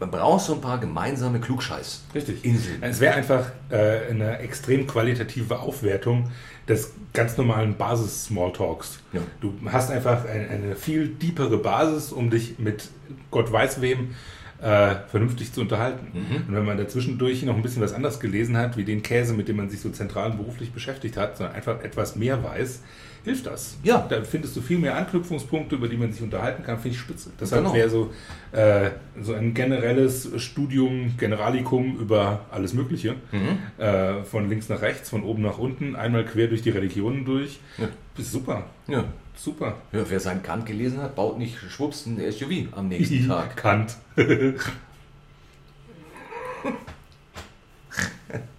[0.00, 2.04] Man braucht so ein paar gemeinsame Klugscheiß.
[2.14, 2.44] Richtig.
[2.44, 2.82] Inseln.
[2.82, 6.30] Es wäre einfach äh, eine extrem qualitative Aufwertung
[6.68, 8.98] des ganz normalen Basis-Smalltalks.
[9.12, 9.20] Ja.
[9.40, 12.88] Du hast einfach ein, eine viel deepere Basis, um dich mit
[13.30, 14.14] Gott weiß wem
[14.60, 16.06] äh, vernünftig zu unterhalten.
[16.12, 16.48] Mhm.
[16.48, 19.48] Und wenn man dazwischendurch noch ein bisschen was anderes gelesen hat, wie den Käse, mit
[19.48, 22.80] dem man sich so zentral beruflich beschäftigt hat, sondern einfach etwas mehr weiß,
[23.24, 23.76] hilft das.
[23.82, 24.06] Ja.
[24.08, 27.30] Da findest du viel mehr Anknüpfungspunkte, über die man sich unterhalten kann, finde ich spitze.
[27.40, 27.74] Deshalb Genau.
[27.74, 28.12] wäre so,
[28.52, 33.82] äh, so ein generelles Studium, Generalikum über alles Mögliche, Mhm.
[33.82, 37.58] äh, von links nach rechts, von oben nach unten, einmal quer durch die Religionen durch.
[37.78, 37.88] Ja.
[38.18, 39.04] Ist super, Ja.
[39.36, 39.78] super.
[39.92, 43.56] Ja, wer seinen Kant gelesen hat, baut nicht schwupps ein SUV am nächsten Tag.
[43.56, 43.96] Kant.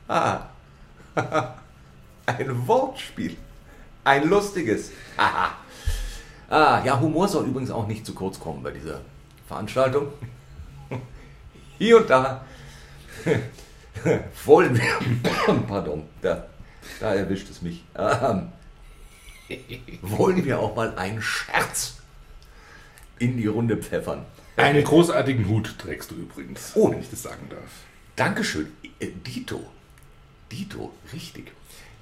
[0.08, 0.41] Ah.
[2.28, 3.36] Ein Wortspiel.
[4.06, 4.91] Ein lustiges.
[5.18, 5.56] Aha.
[6.48, 9.02] Ah, ja, Humor soll übrigens auch nicht zu kurz kommen bei dieser
[9.48, 10.10] Veranstaltung.
[11.80, 12.46] Hier und da
[14.46, 15.00] wollen wir,
[15.68, 16.46] pardon, da,
[17.00, 18.50] da erwischt es mich, ähm,
[20.04, 21.96] wollen wir auch mal einen Scherz
[23.18, 24.24] in die Runde pfeffern.
[24.56, 26.91] Einen großartigen Hut trägst du übrigens, Oh.
[26.91, 27.60] wenn ich das sagen darf.
[28.15, 28.72] Dankeschön.
[29.00, 29.65] Äh, Dito.
[30.52, 31.52] Dito, richtig.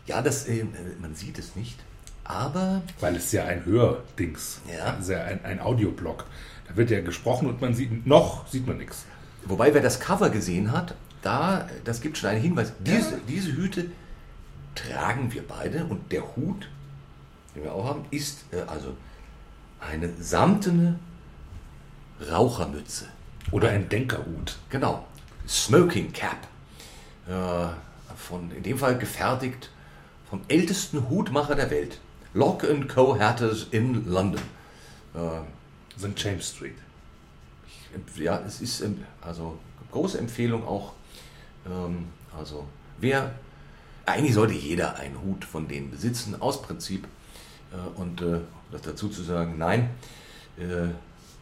[0.05, 0.65] Ja, das, äh,
[1.01, 1.79] man sieht es nicht,
[2.23, 4.93] aber Weil es ja ein Hördings, Ja.
[4.95, 6.25] also ja ein, ein Audioblog.
[6.67, 9.05] Da wird ja gesprochen und man sieht, noch sieht man nichts.
[9.45, 12.73] wobei wer das Cover gesehen hat, da, das gibt schon einen Hinweis.
[12.79, 13.85] Diese, diese Hüte
[14.75, 16.67] tragen wir beide und der Hut,
[17.55, 18.95] den wir auch haben, ist äh, also
[19.79, 20.99] eine samtene
[22.31, 23.05] Rauchermütze.
[23.51, 24.57] Oder ein Denkerhut.
[24.69, 25.05] Genau.
[25.47, 26.37] Smoking Cap.
[27.27, 27.67] Äh,
[28.15, 29.69] von, in dem Fall gefertigt
[30.29, 31.99] vom ältesten Hutmacher der Welt.
[32.33, 33.19] Lock Co.
[33.19, 34.41] Hatters in London.
[35.13, 36.13] Äh, St.
[36.17, 36.77] James Street.
[38.17, 38.83] ja, es ist
[39.21, 39.59] also
[39.91, 40.93] große Empfehlung auch.
[41.65, 42.67] Ähm, also
[42.99, 43.31] wer
[44.05, 47.07] eigentlich sollte jeder einen Hut von denen besitzen, aus Prinzip.
[47.71, 48.39] Äh, und äh,
[48.71, 49.89] das dazu zu sagen, nein,
[50.57, 50.89] äh,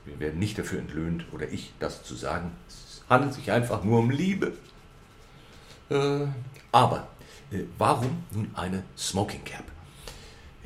[0.06, 2.52] wir werden nicht dafür entlöhnt oder ich das zu sagen.
[2.68, 4.54] Es handelt sich einfach nur um Liebe.
[5.90, 6.28] Äh,
[6.72, 7.08] aber
[7.52, 9.71] äh, warum nun eine Smoking Cap?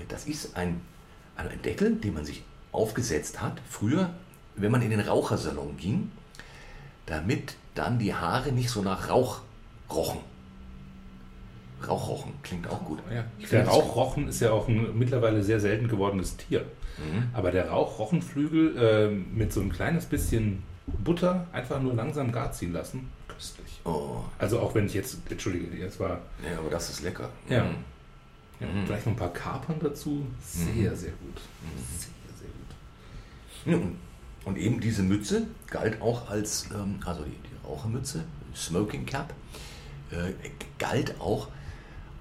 [0.10, 0.82] Das ist ein,
[1.36, 4.14] also ein Deckel, den man sich aufgesetzt hat, früher,
[4.56, 6.12] wenn man in den Rauchersalon ging,
[7.06, 9.42] damit dann die Haare nicht so nach Rauch
[9.90, 10.20] rochen.
[11.88, 13.00] Rauch rochen klingt auch gut.
[13.14, 13.26] Ja.
[13.52, 16.62] Der Rauchrochen ist ja auch ein mittlerweile sehr selten gewordenes Tier.
[16.98, 17.30] Mhm.
[17.34, 22.72] Aber der Rauchrochenflügel äh, mit so ein kleines bisschen Butter einfach nur langsam gar ziehen
[22.74, 23.82] lassen, köstlich.
[23.84, 27.30] Oh, Also auch wenn ich jetzt, entschuldige, jetzt war ja, aber das ist lecker.
[27.50, 27.66] Ja.
[27.66, 27.76] Mhm.
[28.60, 28.86] Ja, Mhm.
[28.86, 30.26] vielleicht noch ein paar Kapern dazu.
[30.42, 31.42] Sehr, sehr gut.
[31.98, 33.66] Sehr, sehr gut.
[33.66, 33.98] Ja, und,
[34.46, 38.24] und eben diese Mütze galt auch als, ähm, also die, die Rauchermütze,
[38.56, 39.34] Smoking Cap,
[40.12, 40.32] äh,
[40.80, 41.50] galt auch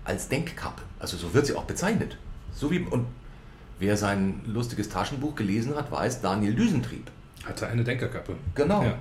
[0.05, 0.83] als Denkkappe.
[0.99, 2.19] Also so wird sie auch bezeichnet.
[2.53, 3.07] So wie, und
[3.79, 7.11] wer sein lustiges Taschenbuch gelesen hat, weiß Daniel Düsentrieb.
[7.45, 8.37] Hatte eine Denkerkappe.
[8.55, 8.83] Genau.
[8.83, 8.99] Ja.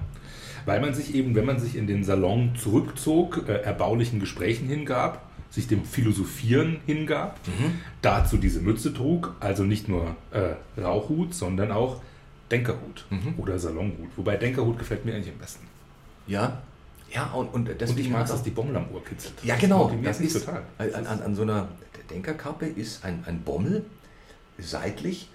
[0.65, 5.29] Weil man sich eben, wenn man sich in den Salon zurückzog, äh, erbaulichen Gesprächen hingab,
[5.53, 7.79] sich dem Philosophieren hingab, Mhm.
[8.01, 12.01] dazu diese Mütze trug, also nicht nur äh, Rauchhut, sondern auch
[12.49, 13.35] Denkerhut Mhm.
[13.37, 14.09] oder Salonhut.
[14.15, 15.67] Wobei Denkerhut gefällt mir eigentlich am besten.
[16.25, 16.63] Ja,
[17.13, 19.35] ja, und, und deswegen Und ich mag dass die Bommel am Ohr kitzelt.
[19.43, 19.91] Ja, genau.
[20.03, 20.63] Das mich ist, total.
[20.79, 21.67] An, an, an so einer
[22.09, 23.85] Denkerkappe ist ein, ein Bommel
[24.57, 25.29] seitlich,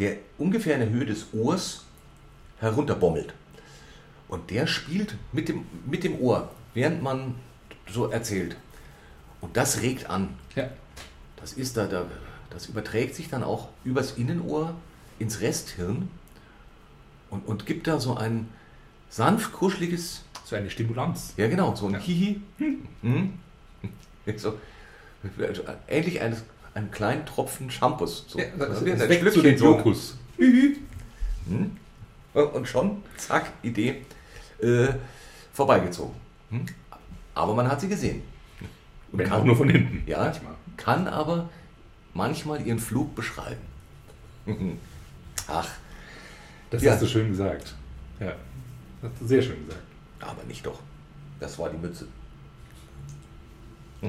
[0.00, 1.84] der ungefähr in der Höhe des Ohrs
[2.58, 3.32] herunterbommelt.
[4.26, 7.36] Und der spielt mit dem, mit dem Ohr, während man
[7.88, 8.56] so erzählt.
[9.44, 10.30] Und das regt an.
[10.56, 10.70] Ja.
[11.36, 12.06] Das ist da, da,
[12.48, 14.74] das überträgt sich dann auch übers Innenohr
[15.18, 16.08] ins Resthirn
[17.28, 18.48] und, und gibt da so ein
[19.10, 21.34] sanft kuscheliges So eine Stimulanz.
[21.36, 21.98] ja, genau, so ein Ja.
[22.00, 22.40] Hihi.
[23.02, 23.34] Hm.
[24.38, 24.58] So,
[25.86, 28.24] ähnlich eines, einen kleinen Tropfen Shampoos.
[28.26, 29.66] So, Ja, das, das ein den so.
[29.66, 30.16] Lokus.
[30.38, 31.76] Hm?
[32.32, 34.00] Und schon, zack, Idee,
[34.62, 34.88] äh,
[35.52, 36.14] vorbeigezogen.
[36.48, 36.64] Hm?
[37.34, 38.22] Aber man hat sie gesehen.
[39.14, 40.02] Und Wenn auch nur von hinten.
[40.08, 40.54] Ja, Manchmal.
[40.76, 41.48] kann aber
[42.14, 43.60] manchmal ihren Flug beschreiben.
[45.48, 45.68] Ach,
[46.70, 46.92] Das Ja.
[46.92, 47.74] hast du schön gesagt.
[48.20, 48.34] Ja,
[49.00, 49.82] das hast du sehr schön gesagt.
[50.20, 50.80] aber nicht doch.
[51.40, 52.06] Das war die Mütze.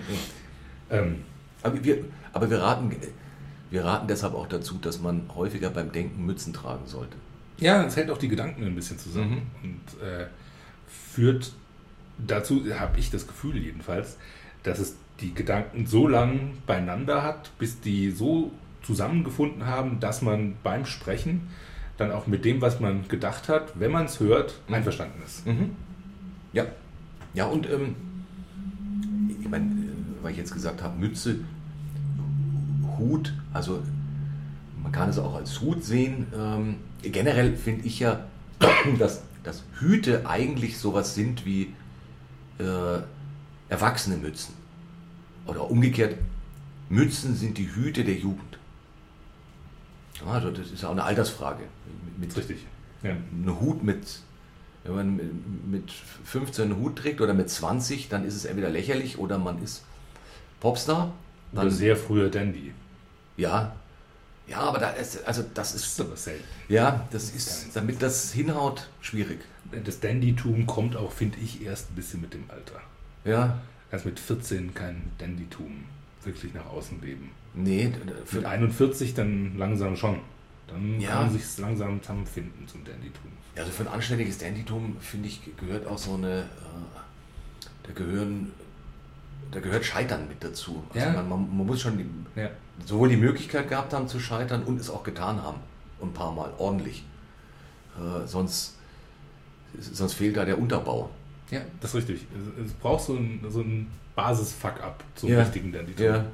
[0.91, 1.23] Ähm,
[1.63, 2.95] Aber wir, aber wir, raten,
[3.71, 7.17] wir raten deshalb auch dazu, dass man häufiger beim Denken Mützen tragen sollte.
[7.57, 10.27] ja, es hält auch die Gedanken ein bisschen zusammen und äh,
[10.87, 11.53] führt
[12.19, 14.17] dazu, habe ich das Gefühl jedenfalls,
[14.65, 18.51] dass es die Gedanken so lang beieinander hat, bis die so
[18.81, 21.47] zusammengefunden haben, dass man beim Sprechen
[21.97, 25.43] dann auch mit dem, was man gedacht hat, wenn man es hört, einverstanden ist.
[26.51, 26.65] Ja.
[27.33, 27.95] Ja, und ähm,
[29.41, 31.37] ich meine, äh, weil ich jetzt gesagt habe, Mütze,
[32.97, 33.81] Hut, also
[34.81, 36.27] man kann es auch als Hut sehen.
[36.35, 38.25] Ähm, generell finde ich ja,
[38.99, 41.73] dass, dass Hüte eigentlich sowas sind wie
[42.59, 42.99] äh,
[43.69, 44.53] erwachsene Mützen.
[45.45, 46.17] Oder umgekehrt,
[46.89, 48.57] Mützen sind die Hüte der Jugend.
[50.25, 51.63] Also das ist ja auch eine Altersfrage.
[52.17, 52.65] Mit, richtig.
[53.03, 53.11] Ja.
[53.11, 54.19] einen Hut mit,
[54.83, 55.19] wenn man
[55.69, 59.61] mit 15 einen Hut trägt oder mit 20, dann ist es entweder lächerlich oder man
[59.61, 59.83] ist
[60.59, 61.13] Popstar.
[61.51, 62.73] Oder Dann, sehr früher Dandy.
[63.37, 63.75] ja,
[64.47, 66.43] ja, aber da ist, also das Das ist ist, aber selten.
[66.67, 69.39] ja, das ist, damit das hinhaut, schwierig.
[69.83, 72.79] Das Dandytum kommt auch, finde ich, erst ein bisschen mit dem Alter.
[73.25, 73.59] Ja,
[73.91, 75.83] Erst mit 14 kein Dandytum
[76.23, 77.31] wirklich nach außen leben.
[77.53, 77.91] nee,
[78.25, 80.19] für, Mit 41 dann langsam schon.
[80.67, 81.11] Dann Ja.
[81.11, 83.31] kann man sich langsam zusammenfinden zum Dandytum.
[83.55, 86.45] also für ein anständiges Dandytum, finde ich, gehört auch so eine, äh,
[87.83, 88.51] da gehören,
[89.51, 90.83] da gehört Scheitern mit dazu.
[90.93, 91.13] Also Ja.
[91.13, 92.49] man, man, man muss schon die, Ja.
[92.85, 95.59] sowohl die Möglichkeit gehabt haben zu scheitern und es auch getan haben.
[95.99, 97.05] Und ein paar Mal ordentlich.
[97.97, 98.75] Äh, sonst,
[99.79, 101.09] sonst fehlt da der Unterbau.
[101.51, 102.25] Ja, das ist richtig.
[102.57, 105.39] Es, es braucht so ein, so ein Basis-Fuck-up zum Ja.
[105.41, 106.05] richtigen Dandytum.
[106.05, 106.25] Ja.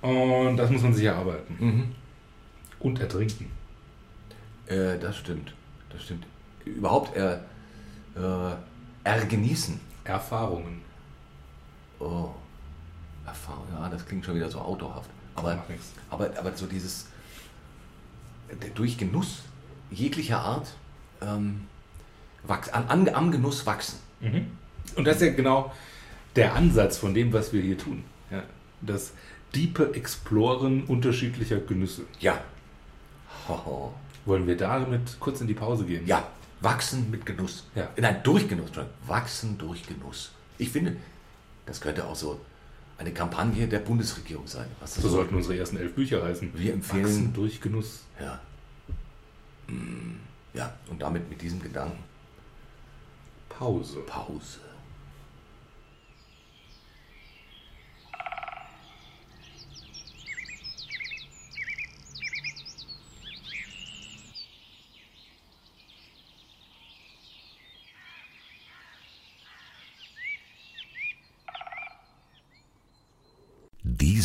[0.00, 1.56] Und das muss man sich erarbeiten.
[1.58, 1.94] Mhm.
[2.80, 3.50] Und ertrinken.
[4.66, 5.54] Äh, das stimmt.
[5.90, 6.26] Das stimmt.
[6.64, 7.34] Überhaupt äh,
[8.16, 8.54] äh,
[9.04, 9.80] ergenießen.
[10.04, 10.80] Erfahrungen.
[11.98, 12.30] Oh.
[13.26, 15.10] Erfahrung, ja, das klingt schon wieder so autohaft.
[15.34, 15.92] Aber, Macht nichts.
[16.10, 17.06] aber, aber so dieses
[18.48, 19.42] äh, durch Genuss
[19.90, 20.68] jeglicher Art
[21.20, 21.66] ähm,
[22.44, 23.98] wachs, an, an, am Genuss wachsen.
[24.20, 24.46] Mhm.
[24.96, 25.72] Und das ist ja genau
[26.36, 28.04] der Ansatz von dem, was wir hier tun.
[28.30, 28.42] Ja.
[28.80, 29.12] Das
[29.54, 32.02] diepe Exploren unterschiedlicher Genüsse.
[32.20, 32.42] Ja.
[33.48, 33.94] Hoho.
[34.24, 36.06] Wollen wir damit kurz in die Pause gehen?
[36.06, 36.26] Ja,
[36.60, 37.64] wachsen mit Genuss.
[37.74, 37.88] Ja.
[37.96, 38.70] Nein, durch Genuss.
[39.06, 40.32] Wachsen durch Genuss.
[40.58, 40.96] Ich finde,
[41.66, 42.40] das könnte auch so
[42.98, 44.66] eine Kampagne der Bundesregierung sein.
[44.80, 46.50] Was das So sollten unsere ersten elf Bücher heißen.
[46.54, 48.02] Wir empfehlen- Wachsen durch Genuss.
[48.20, 48.40] Ja.
[49.68, 50.16] Mm,
[50.54, 51.98] Ja, und damit mit diesem Gedanken
[53.48, 54.00] Pause.
[54.06, 54.60] Pause.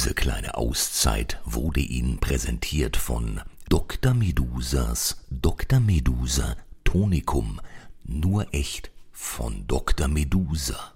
[0.04, 4.14] Diese kleine Auszeit wurde Ihnen präsentiert von Dr.
[4.14, 5.80] Medusas Dr.
[5.80, 7.60] Medusa Tonikum.
[8.04, 8.92] Nur echt
[9.24, 10.08] von Dr.
[10.08, 10.92] Medusa.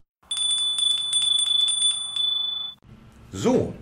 [3.32, 3.73] So.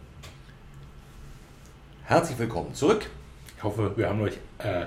[2.04, 3.10] Herzlich willkommen zurück.
[3.58, 4.86] Ich hoffe, wir haben euch äh,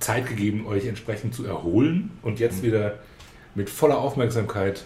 [0.00, 2.38] Zeit gegeben, euch entsprechend zu erholen und Mhm.
[2.38, 2.98] jetzt wieder
[3.54, 4.84] mit voller Aufmerksamkeit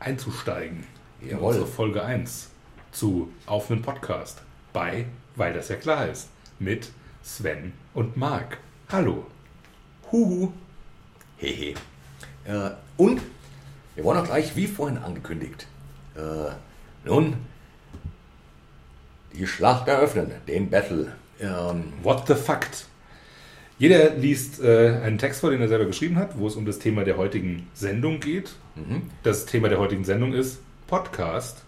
[0.00, 0.84] einzusteigen
[1.20, 1.48] in Jawohl.
[1.48, 2.50] unsere Folge 1
[2.92, 4.42] zu Auf einen Podcast
[4.72, 6.90] bei, weil das ja klar ist, mit
[7.22, 8.58] Sven und Marc.
[8.90, 9.26] Hallo.
[10.12, 10.52] Huhu.
[11.38, 11.74] Hehe.
[12.44, 13.20] Äh, und
[13.94, 15.66] wir wollen auch gleich, wie vorhin angekündigt,
[16.16, 16.52] äh,
[17.04, 17.34] nun
[19.32, 21.12] die Schlacht eröffnen, den Battle.
[21.40, 22.86] Ähm, What the Fact?
[23.78, 26.78] Jeder liest äh, einen Text vor, den er selber geschrieben hat, wo es um das
[26.78, 28.52] Thema der heutigen Sendung geht.
[29.22, 31.62] Das Thema der heutigen Sendung ist Podcast.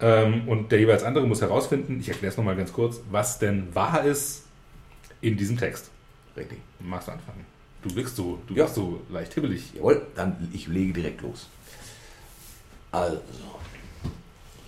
[0.00, 3.74] Ähm, und der jeweils andere muss herausfinden, ich erkläre es nochmal ganz kurz, was denn
[3.74, 4.44] wahr ist
[5.20, 5.90] in diesem Text.
[6.36, 6.58] richtig.
[6.80, 7.51] Magst du anfangen?
[7.82, 8.64] Du wirkst so, du Ja.
[8.64, 9.74] wirkst so leicht hibbelig.
[9.74, 11.48] Jawohl, dann ich lege direkt los.
[12.92, 13.20] Also,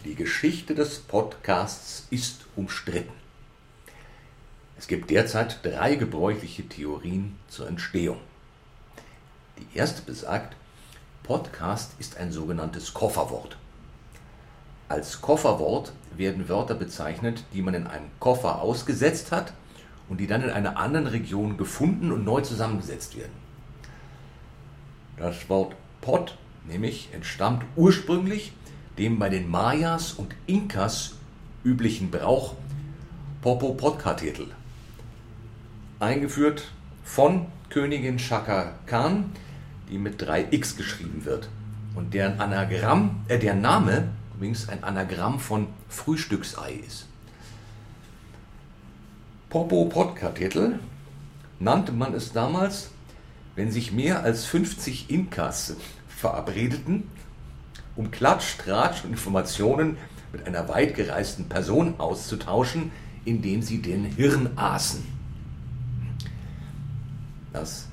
[0.04, 3.12] die Geschichte des Podcasts ist umstritten.
[4.76, 8.18] Es gibt derzeit drei gebräuchliche Theorien zur Entstehung.
[9.58, 10.56] Die erste besagt,
[11.22, 13.56] Podcast ist ein sogenanntes Kofferwort.
[14.88, 19.52] Als Kofferwort werden Wörter bezeichnet, die man in einem Koffer ausgesetzt hat
[20.08, 23.32] und die dann in einer anderen Region gefunden und neu zusammengesetzt werden.
[25.16, 26.36] Das Wort Pot
[26.66, 28.52] nämlich entstammt ursprünglich
[28.98, 31.14] dem bei den Mayas und Inkas
[31.64, 32.54] üblichen Brauch
[33.42, 34.46] Popopotkatetl.
[36.00, 36.70] Eingeführt
[37.02, 39.32] von Königin Shaka Khan,
[39.90, 41.48] die mit 3x geschrieben wird
[41.94, 47.06] und deren Anagramm, äh, der Name übrigens ein Anagramm von Frühstücksei ist.
[49.54, 50.80] Popopotkatetl
[51.60, 52.90] nannte man es damals,
[53.54, 55.76] wenn sich mehr als 50 Inkas
[56.08, 57.04] verabredeten,
[57.94, 59.96] um Klatsch, Tratsch und Informationen
[60.32, 62.90] mit einer weit gereisten Person auszutauschen,
[63.24, 65.04] indem sie den Hirn aßen.
[67.52, 67.88] Das ist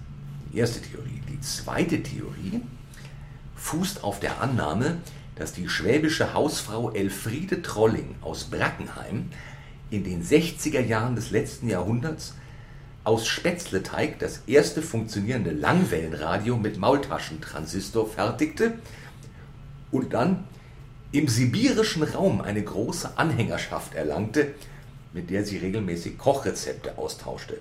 [0.52, 1.22] die erste Theorie.
[1.30, 2.62] Die zweite Theorie
[3.56, 4.98] fußt auf der Annahme,
[5.36, 9.30] dass die schwäbische Hausfrau Elfriede Trolling aus Brackenheim
[9.92, 12.34] in den 60er Jahren des letzten Jahrhunderts
[13.04, 18.74] aus Spätzleteig das erste funktionierende Langwellenradio mit Maultaschentransistor fertigte
[19.92, 20.46] und dann
[21.12, 24.54] im sibirischen Raum eine große Anhängerschaft erlangte,
[25.14, 27.58] mit der sie regelmäßig Kochrezepte austauschte.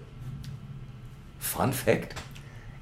[1.41, 2.15] Fun Fact: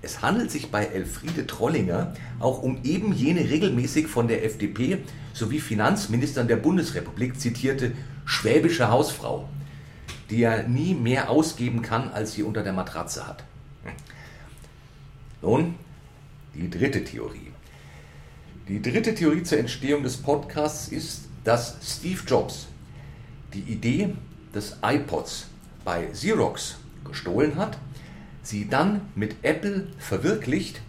[0.02, 4.98] Es handelt sich bei Elfriede Trollinger auch um eben jene regelmäßig von der FDP
[5.38, 7.92] sowie Finanzministern der Bundesrepublik zitierte
[8.24, 9.48] schwäbische Hausfrau,
[10.30, 13.44] die ja nie mehr ausgeben kann, als sie unter der Matratze hat.
[15.40, 15.76] Nun,
[16.54, 17.52] die dritte Theorie.
[18.66, 22.66] Die dritte Theorie zur Entstehung des Podcasts ist, dass Steve Jobs
[23.54, 24.14] die Idee
[24.54, 25.46] des iPods
[25.84, 27.78] bei Xerox gestohlen hat,
[28.42, 30.80] sie dann mit Apple verwirklicht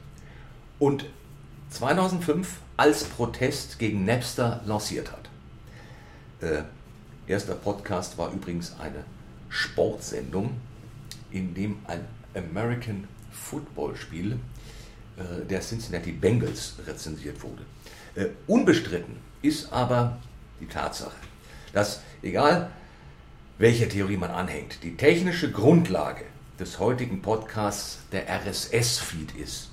[0.79, 1.05] und
[1.69, 5.29] 2005 als Protest gegen Napster lanciert hat.
[6.39, 6.63] Äh,
[7.27, 9.03] erster Podcast war übrigens eine
[9.49, 10.51] Sportsendung,
[11.29, 14.39] in dem ein American Football Spiel
[15.17, 17.65] äh, der Cincinnati Bengals rezensiert wurde.
[18.15, 20.17] Äh, unbestritten ist aber
[20.61, 21.17] die Tatsache,
[21.73, 22.71] dass egal
[23.57, 26.23] welcher Theorie man anhängt, die technische Grundlage
[26.57, 29.68] des heutigen Podcasts der RSS-Feed ist,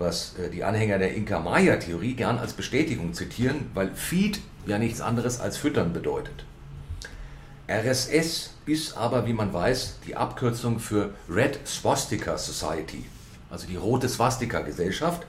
[0.00, 5.38] was äh, die Anhänger der Inka-Maya-Theorie gern als Bestätigung zitieren, weil Feed ja nichts anderes
[5.38, 6.44] als füttern bedeutet.
[7.68, 13.04] RSS ist aber, wie man weiß, die Abkürzung für Red Swastika Society
[13.50, 15.26] also die Rote Swastika-Gesellschaft,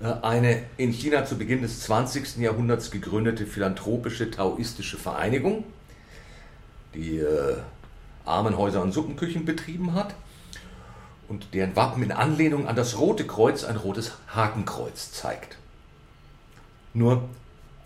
[0.00, 2.38] äh, eine in China zu Beginn des 20.
[2.38, 5.64] Jahrhunderts gegründete philanthropische taoistische Vereinigung,
[6.94, 7.56] die äh,
[8.24, 10.14] Armenhäuser und Suppenküchen betrieben hat
[11.32, 15.56] und deren Wappen in Anlehnung an das Rote Kreuz ein rotes Hakenkreuz zeigt.
[16.92, 17.26] Nur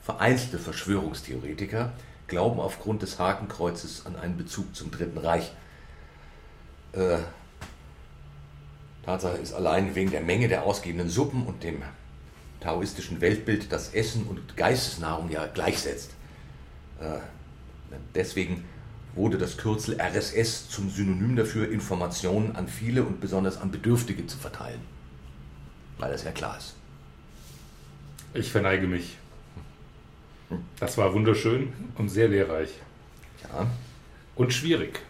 [0.03, 1.93] vereinzelte Verschwörungstheoretiker
[2.27, 5.53] glauben aufgrund des Hakenkreuzes an einen Bezug zum Dritten Reich.
[6.91, 7.19] Äh,
[9.05, 11.83] Tatsache ist allein wegen der Menge der ausgegebenen Suppen und dem
[12.59, 16.11] taoistischen Weltbild das Essen und Geistesnahrung ja gleichsetzt.
[16.99, 17.19] Äh,
[18.13, 18.65] deswegen
[19.17, 24.37] wurde das Kürzel RSS zum Synonym dafür, Informationen an viele und besonders an Bedürftige zu
[24.39, 24.81] verteilen.
[25.99, 26.75] Weil das ja klar ist.
[28.35, 29.17] Ich verneige mich.
[30.79, 32.71] Das war wunderschön und sehr lehrreich.
[33.43, 33.67] Ja.
[34.37, 35.01] Und schwierig.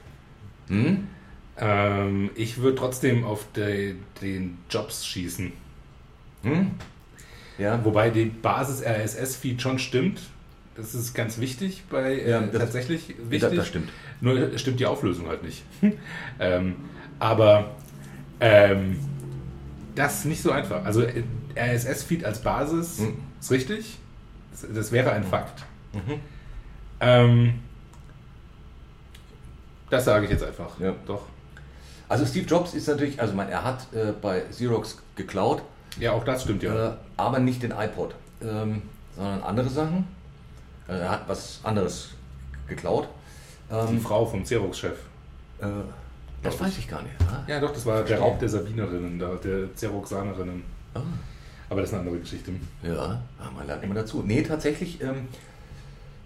[0.69, 1.09] Hm?
[1.59, 5.53] Ähm, ich würde trotzdem auf de, den Jobs schießen.
[6.43, 6.71] Hm?
[7.59, 7.85] Ja.
[7.85, 10.21] Wobei die Basis RSS-Feed schon stimmt.
[10.77, 13.41] Das ist ganz wichtig bei äh, Ja, tatsächlich wichtig.
[13.41, 13.91] Das, das stimmt.
[14.21, 15.63] Nur stimmt die Auflösung halt nicht.
[16.41, 16.77] ähm,
[17.19, 17.71] aber
[18.41, 18.99] ähm,
[19.95, 20.85] das ist nicht so einfach.
[20.85, 21.23] Also äh,
[21.57, 23.17] RSS-Feed als Basis Hm.
[23.41, 23.99] ist richtig.
[24.51, 25.65] Das, das wäre ein Fakt.
[25.95, 26.21] Mhm.
[27.01, 27.55] Ähm,
[29.91, 30.79] das sage ich jetzt einfach.
[30.81, 30.95] Ja.
[31.07, 31.23] Doch.
[32.09, 35.63] Also Steve Jobs ist natürlich, also man, er hat äh, bei Xerox geklaut,
[35.99, 36.91] Ja, auch das stimmt ja.
[36.91, 38.83] äh, aber nicht den iPod, ähm,
[39.17, 40.07] sondern andere Sachen.
[40.89, 42.11] Äh, er hat was anderes
[42.69, 43.09] geklaut.
[43.71, 44.97] Die Ähm, Frau vom Xerox-Chef.
[45.61, 45.67] äh,
[46.43, 47.15] das weiß ich gar nicht.
[47.29, 47.43] Ah.
[47.49, 48.19] Ja, doch, das war der.
[48.21, 50.63] Raub der Sabinerinnen, der, der Xeroxanerinnen.
[50.95, 51.01] Ah.
[51.69, 52.53] Aber das ist eine andere Geschichte.
[52.83, 53.21] Ja,
[53.57, 54.23] man lernt immer dazu.
[54.25, 55.27] Nee, tatsächlich, ähm,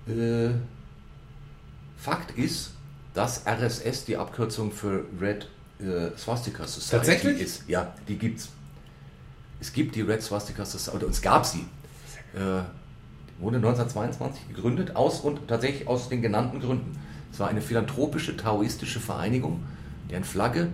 [0.06, 0.50] äh,
[1.96, 2.72] Fakt ist,
[3.14, 5.48] dass RSS die Abkürzung für Red
[5.80, 7.40] äh, Swastika Society Tatsächlich?
[7.40, 7.68] ist.
[7.68, 8.50] Ja, die gibt's.
[9.60, 11.66] Es gibt die Red Swastika Society, und es gab sie.
[12.34, 12.60] Äh,
[13.40, 16.98] wurde 1922 gegründet, aus und tatsächlich aus den genannten Gründen.
[17.32, 19.60] Es war eine philanthropische taoistische Vereinigung,
[20.10, 20.68] deren Flagge,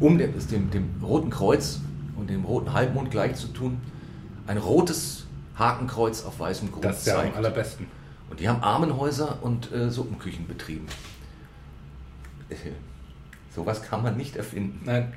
[0.00, 1.80] um dem, dem, dem Roten Kreuz
[2.16, 3.78] und dem Roten Halbmond gleich zu tun,
[4.46, 5.26] ein rotes
[5.56, 7.36] Hakenkreuz auf weißem Grund Das ist ja am zeigt.
[7.36, 7.86] allerbesten.
[8.30, 10.86] Und die haben Armenhäuser und äh, Suppenküchen betrieben.
[12.48, 12.56] Äh,
[13.54, 14.80] sowas kann man nicht erfinden.
[14.84, 15.12] Nein,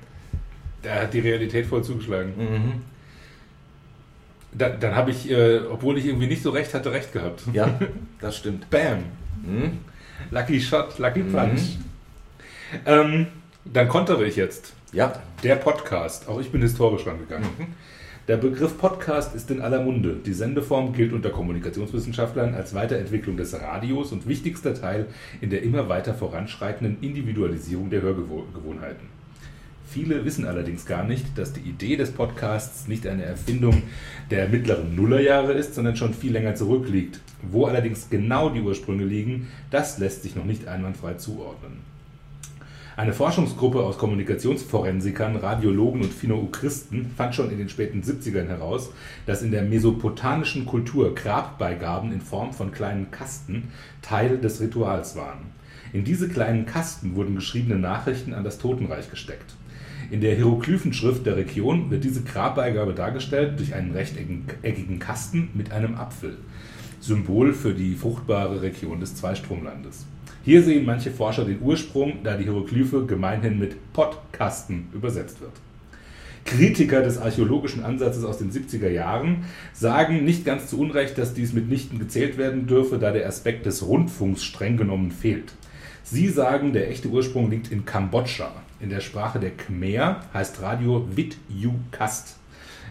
[0.83, 2.33] da hat die Realität voll zugeschlagen.
[2.37, 2.71] Mhm.
[4.51, 7.43] Da, dann habe ich, äh, obwohl ich irgendwie nicht so recht hatte, recht gehabt.
[7.53, 7.79] Ja,
[8.21, 8.69] das stimmt.
[8.69, 9.03] Bam.
[9.45, 9.79] Mhm.
[10.31, 11.77] Lucky Shot, Lucky Punch.
[12.85, 13.27] Ähm,
[13.65, 14.73] dann kontere ich jetzt.
[14.93, 16.27] Ja, Der Podcast.
[16.27, 17.49] Auch ich bin historisch rangegangen.
[17.57, 17.67] Mhm.
[18.27, 20.17] Der Begriff Podcast ist in aller Munde.
[20.25, 25.05] Die Sendeform gilt unter Kommunikationswissenschaftlern als Weiterentwicklung des Radios und wichtigster Teil
[25.39, 29.07] in der immer weiter voranschreitenden Individualisierung der Hörgewohnheiten.
[29.89, 33.83] Viele wissen allerdings gar nicht, dass die Idee des Podcasts nicht eine Erfindung
[34.29, 37.21] der mittleren Nullerjahre ist, sondern schon viel länger zurückliegt.
[37.41, 41.79] Wo allerdings genau die Ursprünge liegen, das lässt sich noch nicht einwandfrei zuordnen.
[42.97, 48.91] Eine Forschungsgruppe aus Kommunikationsforensikern, Radiologen und Finno-Ukristen fand schon in den späten 70ern heraus,
[49.25, 53.71] dass in der mesopotamischen Kultur Grabbeigaben in Form von kleinen Kasten
[54.01, 55.45] Teil des Rituals waren.
[55.93, 59.55] In diese kleinen Kasten wurden geschriebene Nachrichten an das Totenreich gesteckt.
[60.09, 65.95] In der Hieroglyphenschrift der Region wird diese Grabbeigabe dargestellt durch einen rechteckigen Kasten mit einem
[65.95, 66.37] Apfel.
[67.01, 70.05] Symbol für die fruchtbare Region des Zweistromlandes.
[70.45, 75.51] Hier sehen manche Forscher den Ursprung, da die Hieroglyphe gemeinhin mit Podkasten übersetzt wird.
[76.45, 79.43] Kritiker des archäologischen Ansatzes aus den 70er Jahren
[79.73, 83.85] sagen nicht ganz zu Unrecht, dass dies mitnichten gezählt werden dürfe, da der Aspekt des
[83.85, 85.51] Rundfunks streng genommen fehlt.
[86.03, 88.49] Sie sagen, der echte Ursprung liegt in Kambodscha.
[88.79, 92.35] In der Sprache der Khmer heißt Radio Wit Yu Kast.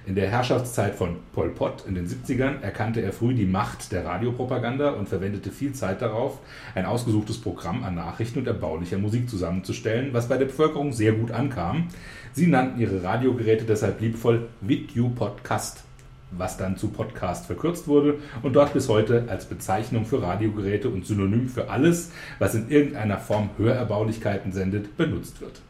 [0.04, 4.04] In der Herrschaftszeit von Pol Pot in den 70ern erkannte er früh die Macht der
[4.04, 6.40] Radiopropaganda und verwendete viel Zeit darauf,
[6.74, 11.30] ein ausgesuchtes Programm an Nachrichten und erbaulicher Musik zusammenzustellen, was bei der Bevölkerung sehr gut
[11.30, 11.86] ankam.
[12.32, 15.84] Sie nannten ihre Radiogeräte deshalb liebvoll Vidyu Podcast,
[16.32, 21.06] was dann zu Podcast verkürzt wurde und dort bis heute als Bezeichnung für Radiogeräte und
[21.06, 22.10] Synonym für alles,
[22.40, 25.62] was in irgendeiner Form Hörerbaulichkeiten sendet, benutzt wird.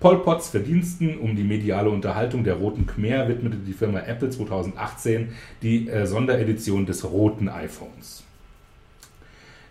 [0.00, 5.34] Pol Pots Verdiensten um die mediale Unterhaltung der Roten Khmer widmete die Firma Apple 2018
[5.60, 8.24] die äh, Sonderedition des roten iPhones.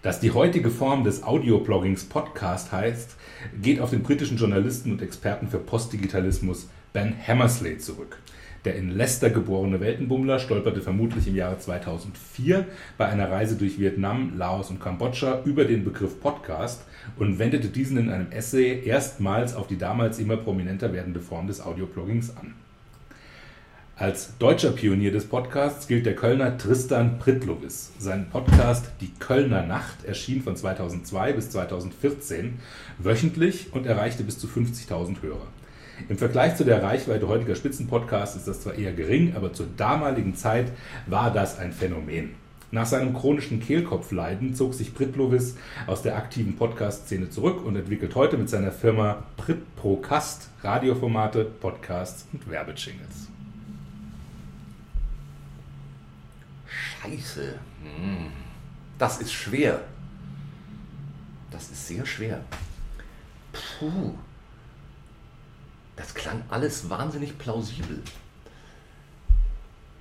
[0.04, 3.16] Dass die heutige Form des Audiobloggings Podcast heißt,
[3.60, 8.20] geht auf den britischen Journalisten und Experten für Postdigitalismus Ben Hammersley zurück.
[8.66, 12.66] Der in Leicester geborene Weltenbummler stolperte vermutlich im Jahre 2004
[12.98, 16.82] bei einer Reise durch Vietnam, Laos und Kambodscha über den Begriff Podcast
[17.18, 21.62] und wendete diesen in einem Essay erstmals auf die damals immer prominenter werdende Form des
[21.62, 22.54] Audiobloggings an.
[24.00, 27.92] Als deutscher Pionier des Podcasts gilt der Kölner Tristan Pritlowis.
[28.00, 32.60] Sein Podcast Die Kölner Nacht erschien von 2002 bis 2014
[32.98, 35.48] wöchentlich und erreichte bis zu 50.000 Hörer.
[36.08, 40.36] Im Vergleich zu der Reichweite heutiger Spitzenpodcasts ist das zwar eher gering, aber zur damaligen
[40.36, 40.72] Zeit
[41.08, 42.32] war das ein Phänomen.
[42.72, 48.38] Nach seinem chronischen Kehlkopfleiden zog sich Pritlowis aus der aktiven Podcast-Szene zurück und entwickelt heute
[48.38, 53.30] mit seiner Firma Pritprocast Radioformate, Podcasts und Werbejingles.
[56.68, 57.60] Scheiße.
[57.84, 58.28] Hm.
[59.00, 59.82] Das ist schwer.
[61.50, 62.42] Das ist sehr schwer.
[63.52, 64.14] Puh.
[66.00, 68.02] Das klang alles wahnsinnig plausibel.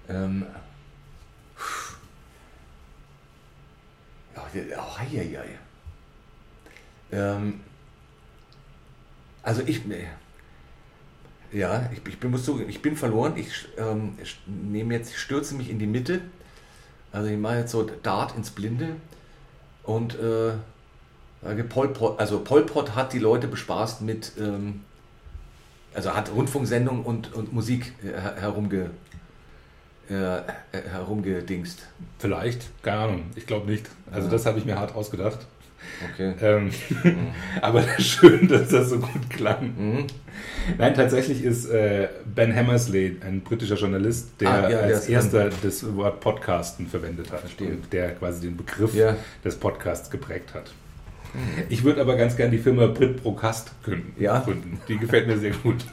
[0.09, 0.47] Ähm.
[4.37, 5.59] Oh, hei, hei, hei.
[7.11, 7.61] Ähm.
[9.43, 9.83] Also ich.
[11.51, 13.37] Ja, ich, ich bin, muss zugeben, ich bin verloren.
[13.37, 16.21] Ich, ähm, ich nehme jetzt, ich stürze mich in die Mitte.
[17.11, 18.95] Also ich mache jetzt so Dart ins Blinde
[19.83, 20.53] und äh,
[21.69, 24.85] Pol Pot, also Pol hat die Leute bespaßt mit, ähm,
[25.95, 28.91] also hat Rundfunksendung und, und Musik äh, her- herumge,
[30.11, 30.41] äh,
[30.93, 31.87] herumgedingst.
[32.19, 33.87] Vielleicht, keine Ahnung, ich glaube nicht.
[34.11, 34.33] Also Ja.
[34.33, 35.47] das habe ich mir hart ausgedacht.
[36.13, 36.35] Okay.
[36.41, 36.71] Ähm,
[37.63, 39.73] aber schön, dass das so gut klang.
[39.77, 40.07] Mhm.
[40.77, 45.95] Nein, tatsächlich ist äh, Ben Hammersley ein britischer Journalist, der Ah, ja, als erster das
[45.97, 47.41] Wort Podcasten verwendet hat.
[47.41, 47.71] Verstehe.
[47.71, 49.17] Und der quasi den Begriff Ja.
[49.45, 50.73] des Podcasts geprägt hat.
[51.69, 54.21] Ich würde aber ganz gern die Firma Brit Procast gründen.
[54.21, 54.41] Ja.
[54.41, 54.81] gründen.
[54.89, 55.85] Die gefällt mir sehr gut.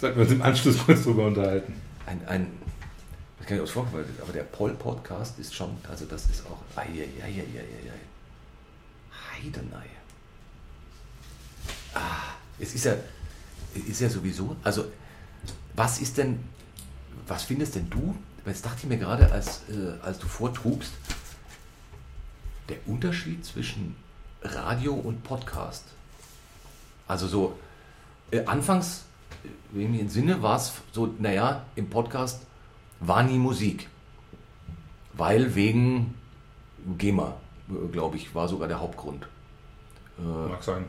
[0.00, 1.74] Sollten wir uns im Anschluss kurz drüber unterhalten.
[2.06, 2.46] Ein, ein,
[3.40, 6.58] ich kann nicht aus vorgefallen, aber der Pol Podcast ist schon, also das ist auch,
[6.76, 9.42] ei, ei, ei, ei, ei, ei, ei.
[9.42, 9.86] Heidenei.
[11.94, 12.94] Ah, es ist ja,
[13.74, 14.86] ist ja sowieso, also
[15.74, 16.40] was ist denn,
[17.26, 20.92] was findest denn du, jetzt dachte ich mir gerade, als, äh, als du vortrugst,
[22.68, 23.96] der Unterschied zwischen
[24.42, 25.84] Radio und Podcast?
[27.08, 27.58] Also so,
[28.30, 29.04] äh, anfangs,
[29.44, 32.42] äh, wenn ich im Sinne war es so, naja, im Podcast
[33.00, 33.88] war nie Musik.
[35.12, 36.14] Weil wegen
[36.98, 37.34] GEMA,
[37.92, 39.26] glaube ich, war sogar der Hauptgrund.
[40.18, 40.84] Äh, Mag sein.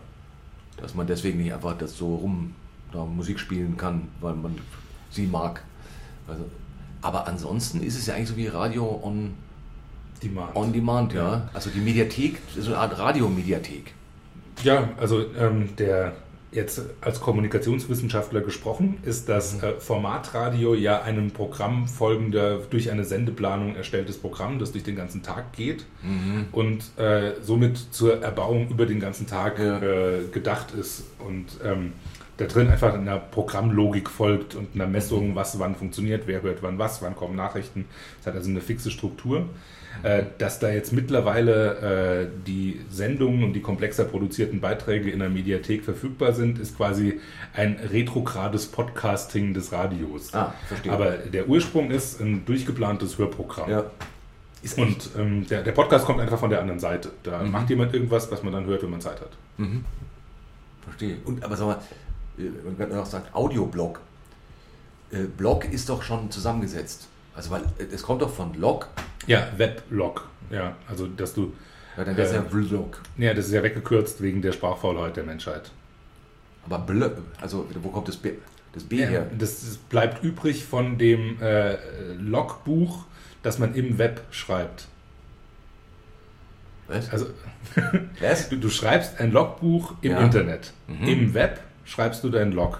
[0.77, 2.55] dass man deswegen nicht einfach das so rum
[2.91, 4.57] da Musik spielen kann, weil man
[5.09, 5.63] sie mag.
[6.27, 6.45] Also,
[7.01, 9.33] aber ansonsten ist es ja eigentlich so wie Radio on,
[10.19, 10.55] Demand.
[10.55, 11.49] on Demand, ja.
[11.53, 13.93] Also die Mediathek, so eine Art Radiomediathek.
[14.63, 16.13] Ja, also ähm, der
[16.51, 23.75] jetzt als Kommunikationswissenschaftler gesprochen, ist das äh, Formatradio ja einem Programm folgender, durch eine Sendeplanung
[23.75, 25.85] erstelltes Programm, das durch den ganzen Tag geht
[26.53, 29.79] und äh, somit zur Erbauung über den ganzen Tag Ja.
[29.81, 31.93] äh, gedacht ist und ähm,
[32.37, 36.77] da drin einfach einer Programmlogik folgt und einer Messung, was wann funktioniert, wer hört wann
[36.77, 37.85] was, wann kommen Nachrichten.
[38.21, 39.45] Es hat also eine fixe Struktur.
[40.03, 45.29] Äh, dass da jetzt mittlerweile äh, die Sendungen und die komplexer produzierten Beiträge in der
[45.29, 47.19] Mediathek verfügbar sind, ist quasi
[47.55, 50.35] ein retrogrades Podcasting des Radios.
[50.35, 50.91] Ah, verstehe.
[50.91, 53.71] Aber der Ursprung ist ein durchgeplantes Hörprogramm.
[53.71, 53.85] Ja.
[54.77, 57.09] Und ähm, der, der Podcast kommt einfach von der anderen Seite.
[57.23, 57.51] Da Mhm.
[57.51, 59.31] macht jemand irgendwas, was man dann hört, wenn man Zeit hat.
[60.83, 61.17] verstehe.
[61.25, 61.77] Und aber sag mal,
[62.37, 62.43] äh,
[62.77, 63.99] wenn man auch sagt Audioblog,
[65.11, 67.07] äh, Blog ist doch schon zusammengesetzt.
[67.35, 68.87] Also weil äh, es kommt doch von Log,
[69.27, 70.27] Ja, Weblog.
[70.49, 71.53] Ja, also dass du.
[71.97, 73.01] ja, dann wäre es Äh, ja Vlog.
[73.17, 75.71] Ja, das ist ja weggekürzt wegen der Sprachfaulheit der Menschheit.
[76.65, 77.11] Aber Bl,
[77.41, 78.33] also wo kommt das B,
[78.73, 79.27] das B her?
[79.37, 81.77] Das, bleibt übrig von dem äh,
[82.19, 83.05] Logbuch,
[83.43, 84.87] das man im Web schreibt.
[86.87, 87.09] Was?
[87.09, 87.27] Also
[88.49, 90.19] du, du schreibst ein Logbuch im Ja.
[90.21, 90.73] Internet.
[90.87, 91.07] Mhm.
[91.07, 92.79] Im Web schreibst du dein Log.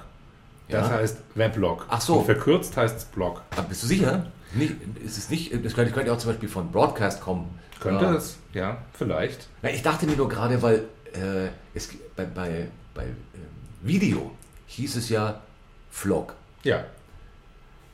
[0.70, 0.95] Das Ja.
[0.95, 1.86] heißt Weblog.
[1.89, 2.16] Ach so.
[2.20, 3.41] Und verkürzt heißt es Blog.
[3.51, 4.28] Aber bist du sicher?
[4.53, 7.58] Nicht, ist es nicht, das könnte, könnte auch zum Beispiel von Broadcast kommen.
[7.80, 8.14] Könnte ja.
[8.14, 8.38] es?
[8.53, 9.47] Ja, vielleicht.
[9.62, 10.84] Na, ich dachte mir nur gerade, weil
[11.14, 13.08] äh, es bei, bei, bei äh,
[13.82, 14.32] Video
[14.68, 15.41] hieß es ja
[15.91, 16.34] Vlog.
[16.64, 16.84] Ja,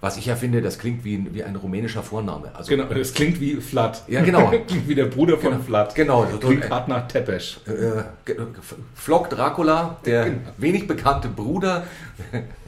[0.03, 2.53] Was ich ja finde, das klingt wie ein, wie ein rumänischer Vorname.
[2.53, 2.89] Also, genau.
[2.91, 4.03] Es klingt wie Vlad.
[4.09, 4.47] Ja, genau.
[4.67, 5.63] klingt wie der Bruder von Genau.
[5.63, 5.95] Vlad.
[5.95, 7.59] Genau, so- Klingt gerade nach Tepesch.
[7.65, 8.35] Äh, ge-
[8.95, 10.39] Vlog Dracula, der Genau.
[10.57, 11.87] wenig bekannte Bruder,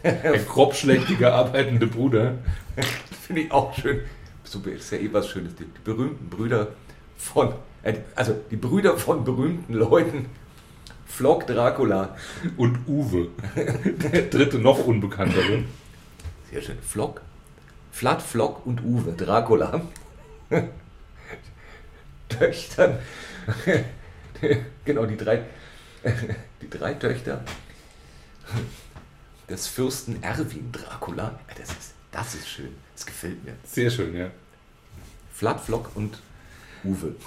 [0.01, 2.35] Der grobschlächtige arbeitende Bruder.
[3.27, 3.99] finde ich auch schön.
[4.45, 5.55] So ist ja eh was Schönes.
[5.55, 6.69] Die, berühmten Brüder
[7.17, 7.49] von,
[7.83, 10.27] äh, also die Brüder von berühmten Leuten.
[11.05, 12.15] Vlog Dracula.
[12.55, 13.27] Und Uwe.
[14.13, 15.63] Der dritte, noch unbekanntere.
[16.55, 16.81] Sehr schön.
[16.81, 17.21] Flock.
[17.91, 19.11] Flat, Flock und Uwe.
[19.11, 19.81] Dracula.
[22.29, 22.97] Töchtern.
[24.85, 25.43] genau, die drei,
[26.61, 27.43] die drei Töchter
[29.49, 31.37] des Fürsten Erwin Dracula.
[31.57, 32.73] Das ist, das ist schön.
[32.95, 33.55] Das gefällt mir.
[33.65, 34.31] Sehr schön, ja.
[35.33, 36.21] Flat, Flock und
[36.85, 37.17] Uwe.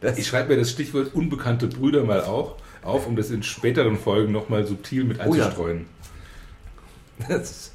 [0.00, 3.98] Das Ich schreibe mir das Stichwort unbekannte Brüder mal auch auf, um das in späteren
[3.98, 5.46] Folgen nochmal subtil mit Oh ja.
[5.46, 5.86] einzustreuen.
[7.28, 7.73] Das ist,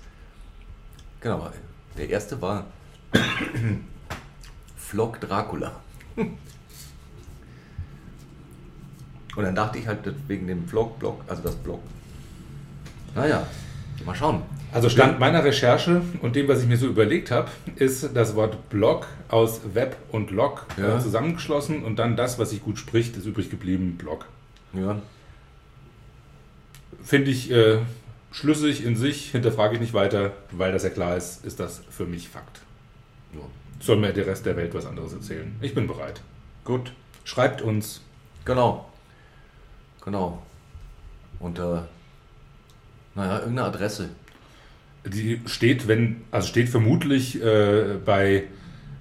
[1.21, 1.49] genau,
[1.97, 2.65] der erste war
[4.77, 5.71] Flock Dracula.
[9.35, 11.79] Und dann dachte ich halt wegen dem Vlog-Blog, also das Blog.
[13.15, 13.45] Naja,
[14.05, 14.41] mal schauen.
[14.71, 18.69] Also Stand meiner Recherche und dem, was ich mir so überlegt habe, ist das Wort
[18.69, 20.97] Blog aus Web und Log Ja.
[20.97, 24.25] äh, zusammengeschlossen und dann das, was sich gut spricht, ist übrig geblieben, Blog.
[24.73, 25.01] Ja,
[27.01, 27.79] Finde ich äh,
[28.31, 32.05] schlüssig in sich, hinterfrage ich nicht weiter, weil das ja klar ist, ist das für
[32.05, 32.61] mich Fakt.
[33.33, 33.45] so.
[33.81, 35.55] Soll mir der Rest der Welt was anderes erzählen?
[35.61, 36.21] Ich bin bereit.
[36.65, 36.91] gut.
[37.23, 38.01] Schreibt uns.
[38.45, 38.89] Genau.
[40.03, 40.41] Genau.
[41.39, 41.87] Unter,
[43.13, 44.09] naja, irgendeine Adresse.
[45.05, 48.45] Die steht, wenn, also steht vermutlich äh, bei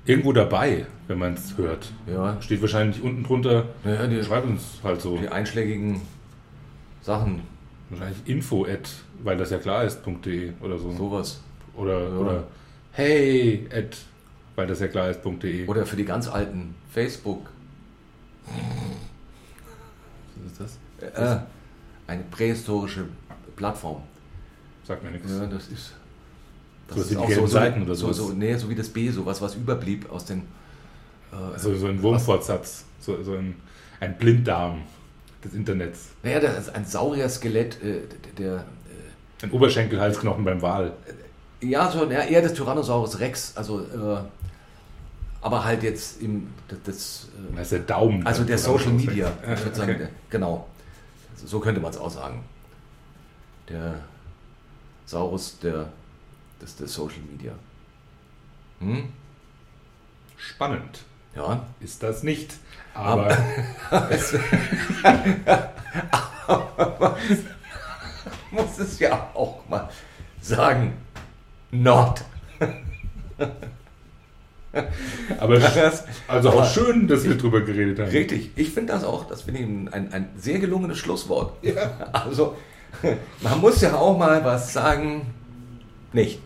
[0.05, 1.91] irgendwo dabei, wenn man es hört.
[2.07, 3.67] Ja, Steht wahrscheinlich unten drunter.
[3.85, 5.17] Ja, die- Schreibt uns halt so.
[5.17, 6.03] die einschlägigen
[7.01, 7.43] Sachen,
[7.91, 8.89] Wahrscheinlich info at,
[9.23, 10.93] weil das ja klar ist.de oder so.
[10.93, 11.41] sowas.
[11.75, 12.17] Oder, Ja.
[12.17, 12.45] oder
[12.93, 13.97] hey at,
[14.57, 15.67] weil das ja klar ist.de.
[15.67, 17.49] Oder für die ganz alten Facebook.
[20.37, 20.79] Was ist das?
[21.15, 21.41] Äh,
[22.07, 23.07] eine prähistorische
[23.57, 24.03] Plattform.
[24.85, 25.31] Sagt mir nichts.
[25.31, 25.95] Ja, das ist.
[26.91, 28.29] Sowas wie die gelben Seiten oder so, sowas.
[28.29, 30.41] so, nee, so wie das B, sowas, was überblieb aus den.
[31.33, 33.57] Äh, Also so ein Wurmfortsatz, so, so ein,
[34.01, 34.83] ein Blinddarm
[35.45, 36.09] des Internets.
[36.23, 38.01] naja, das ist ein Saurier-Skelett, äh,
[38.39, 38.65] der.
[39.43, 40.93] Ein Oberschenkelhalsknochen beim Wal.
[41.61, 43.81] Äh, ja, so, ja, eher das Tyrannosaurus Rex, also.
[43.83, 44.23] Äh,
[45.41, 46.49] aber halt jetzt im.
[46.67, 48.27] Das, das, äh, Das ist der Daumen.
[48.27, 49.99] also der Social Media, Ja, ich würde sagen, okay.
[50.01, 50.67] der, genau.
[51.37, 52.45] So könnte man es auch sagen.
[53.69, 53.95] Der
[55.07, 55.89] Saurus der,
[56.61, 57.53] des, des Social Media.
[58.81, 59.13] Hm?
[60.37, 61.01] Spannend
[61.39, 61.63] Ja.
[61.81, 62.55] ist das nicht.
[62.95, 63.29] Aber
[68.51, 69.89] muss es ja auch mal
[70.41, 70.95] sagen.
[71.71, 72.23] Not.
[75.39, 78.09] Aber Das- also aber- auch schön, dass wir drüber geredet haben.
[78.11, 81.53] Richtig, ich finde das auch, das finde ich ein, ein, sehr gelungenes Schlusswort.
[82.13, 82.57] Also,
[83.43, 85.27] man muss ja auch mal was sagen.
[86.13, 86.41] Nicht.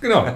[0.00, 0.26] Genau.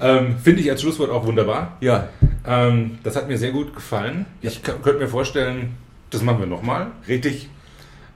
[0.00, 1.78] ähm, Finde ich als Schlusswort auch wunderbar.
[1.80, 2.08] Ja,
[2.48, 4.26] Ähm, das hat mir sehr gut gefallen.
[4.40, 5.76] Ich könnte mir vorstellen,
[6.10, 6.88] das machen wir nochmal.
[7.06, 7.48] richtig.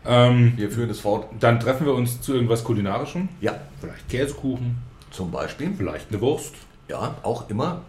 [0.05, 1.29] Ähm, Wir führen es fort.
[1.39, 3.29] dann treffen wir uns zu irgendwas Kulinarischem.
[3.41, 4.79] Ja, Vielleicht Käsekuchen,
[5.13, 5.73] zum Beispiel.
[5.77, 6.55] vielleicht eine Wurst.
[6.89, 7.83] Ja, auch immer.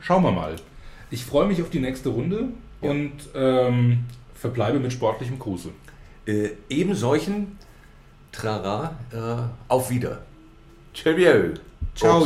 [0.00, 0.54] Schauen wir mal.
[1.10, 2.44] Ich freue mich auf die nächste Runde
[2.82, 2.90] Ja.
[2.90, 4.04] und ähm,
[4.34, 5.70] verbleibe mit sportlichem Gruße.
[6.26, 7.58] Äh, eben solchen
[8.32, 9.16] Trara äh,
[9.68, 10.20] auf Wieder.
[10.94, 11.54] Cheerio.
[11.96, 12.24] Ciao.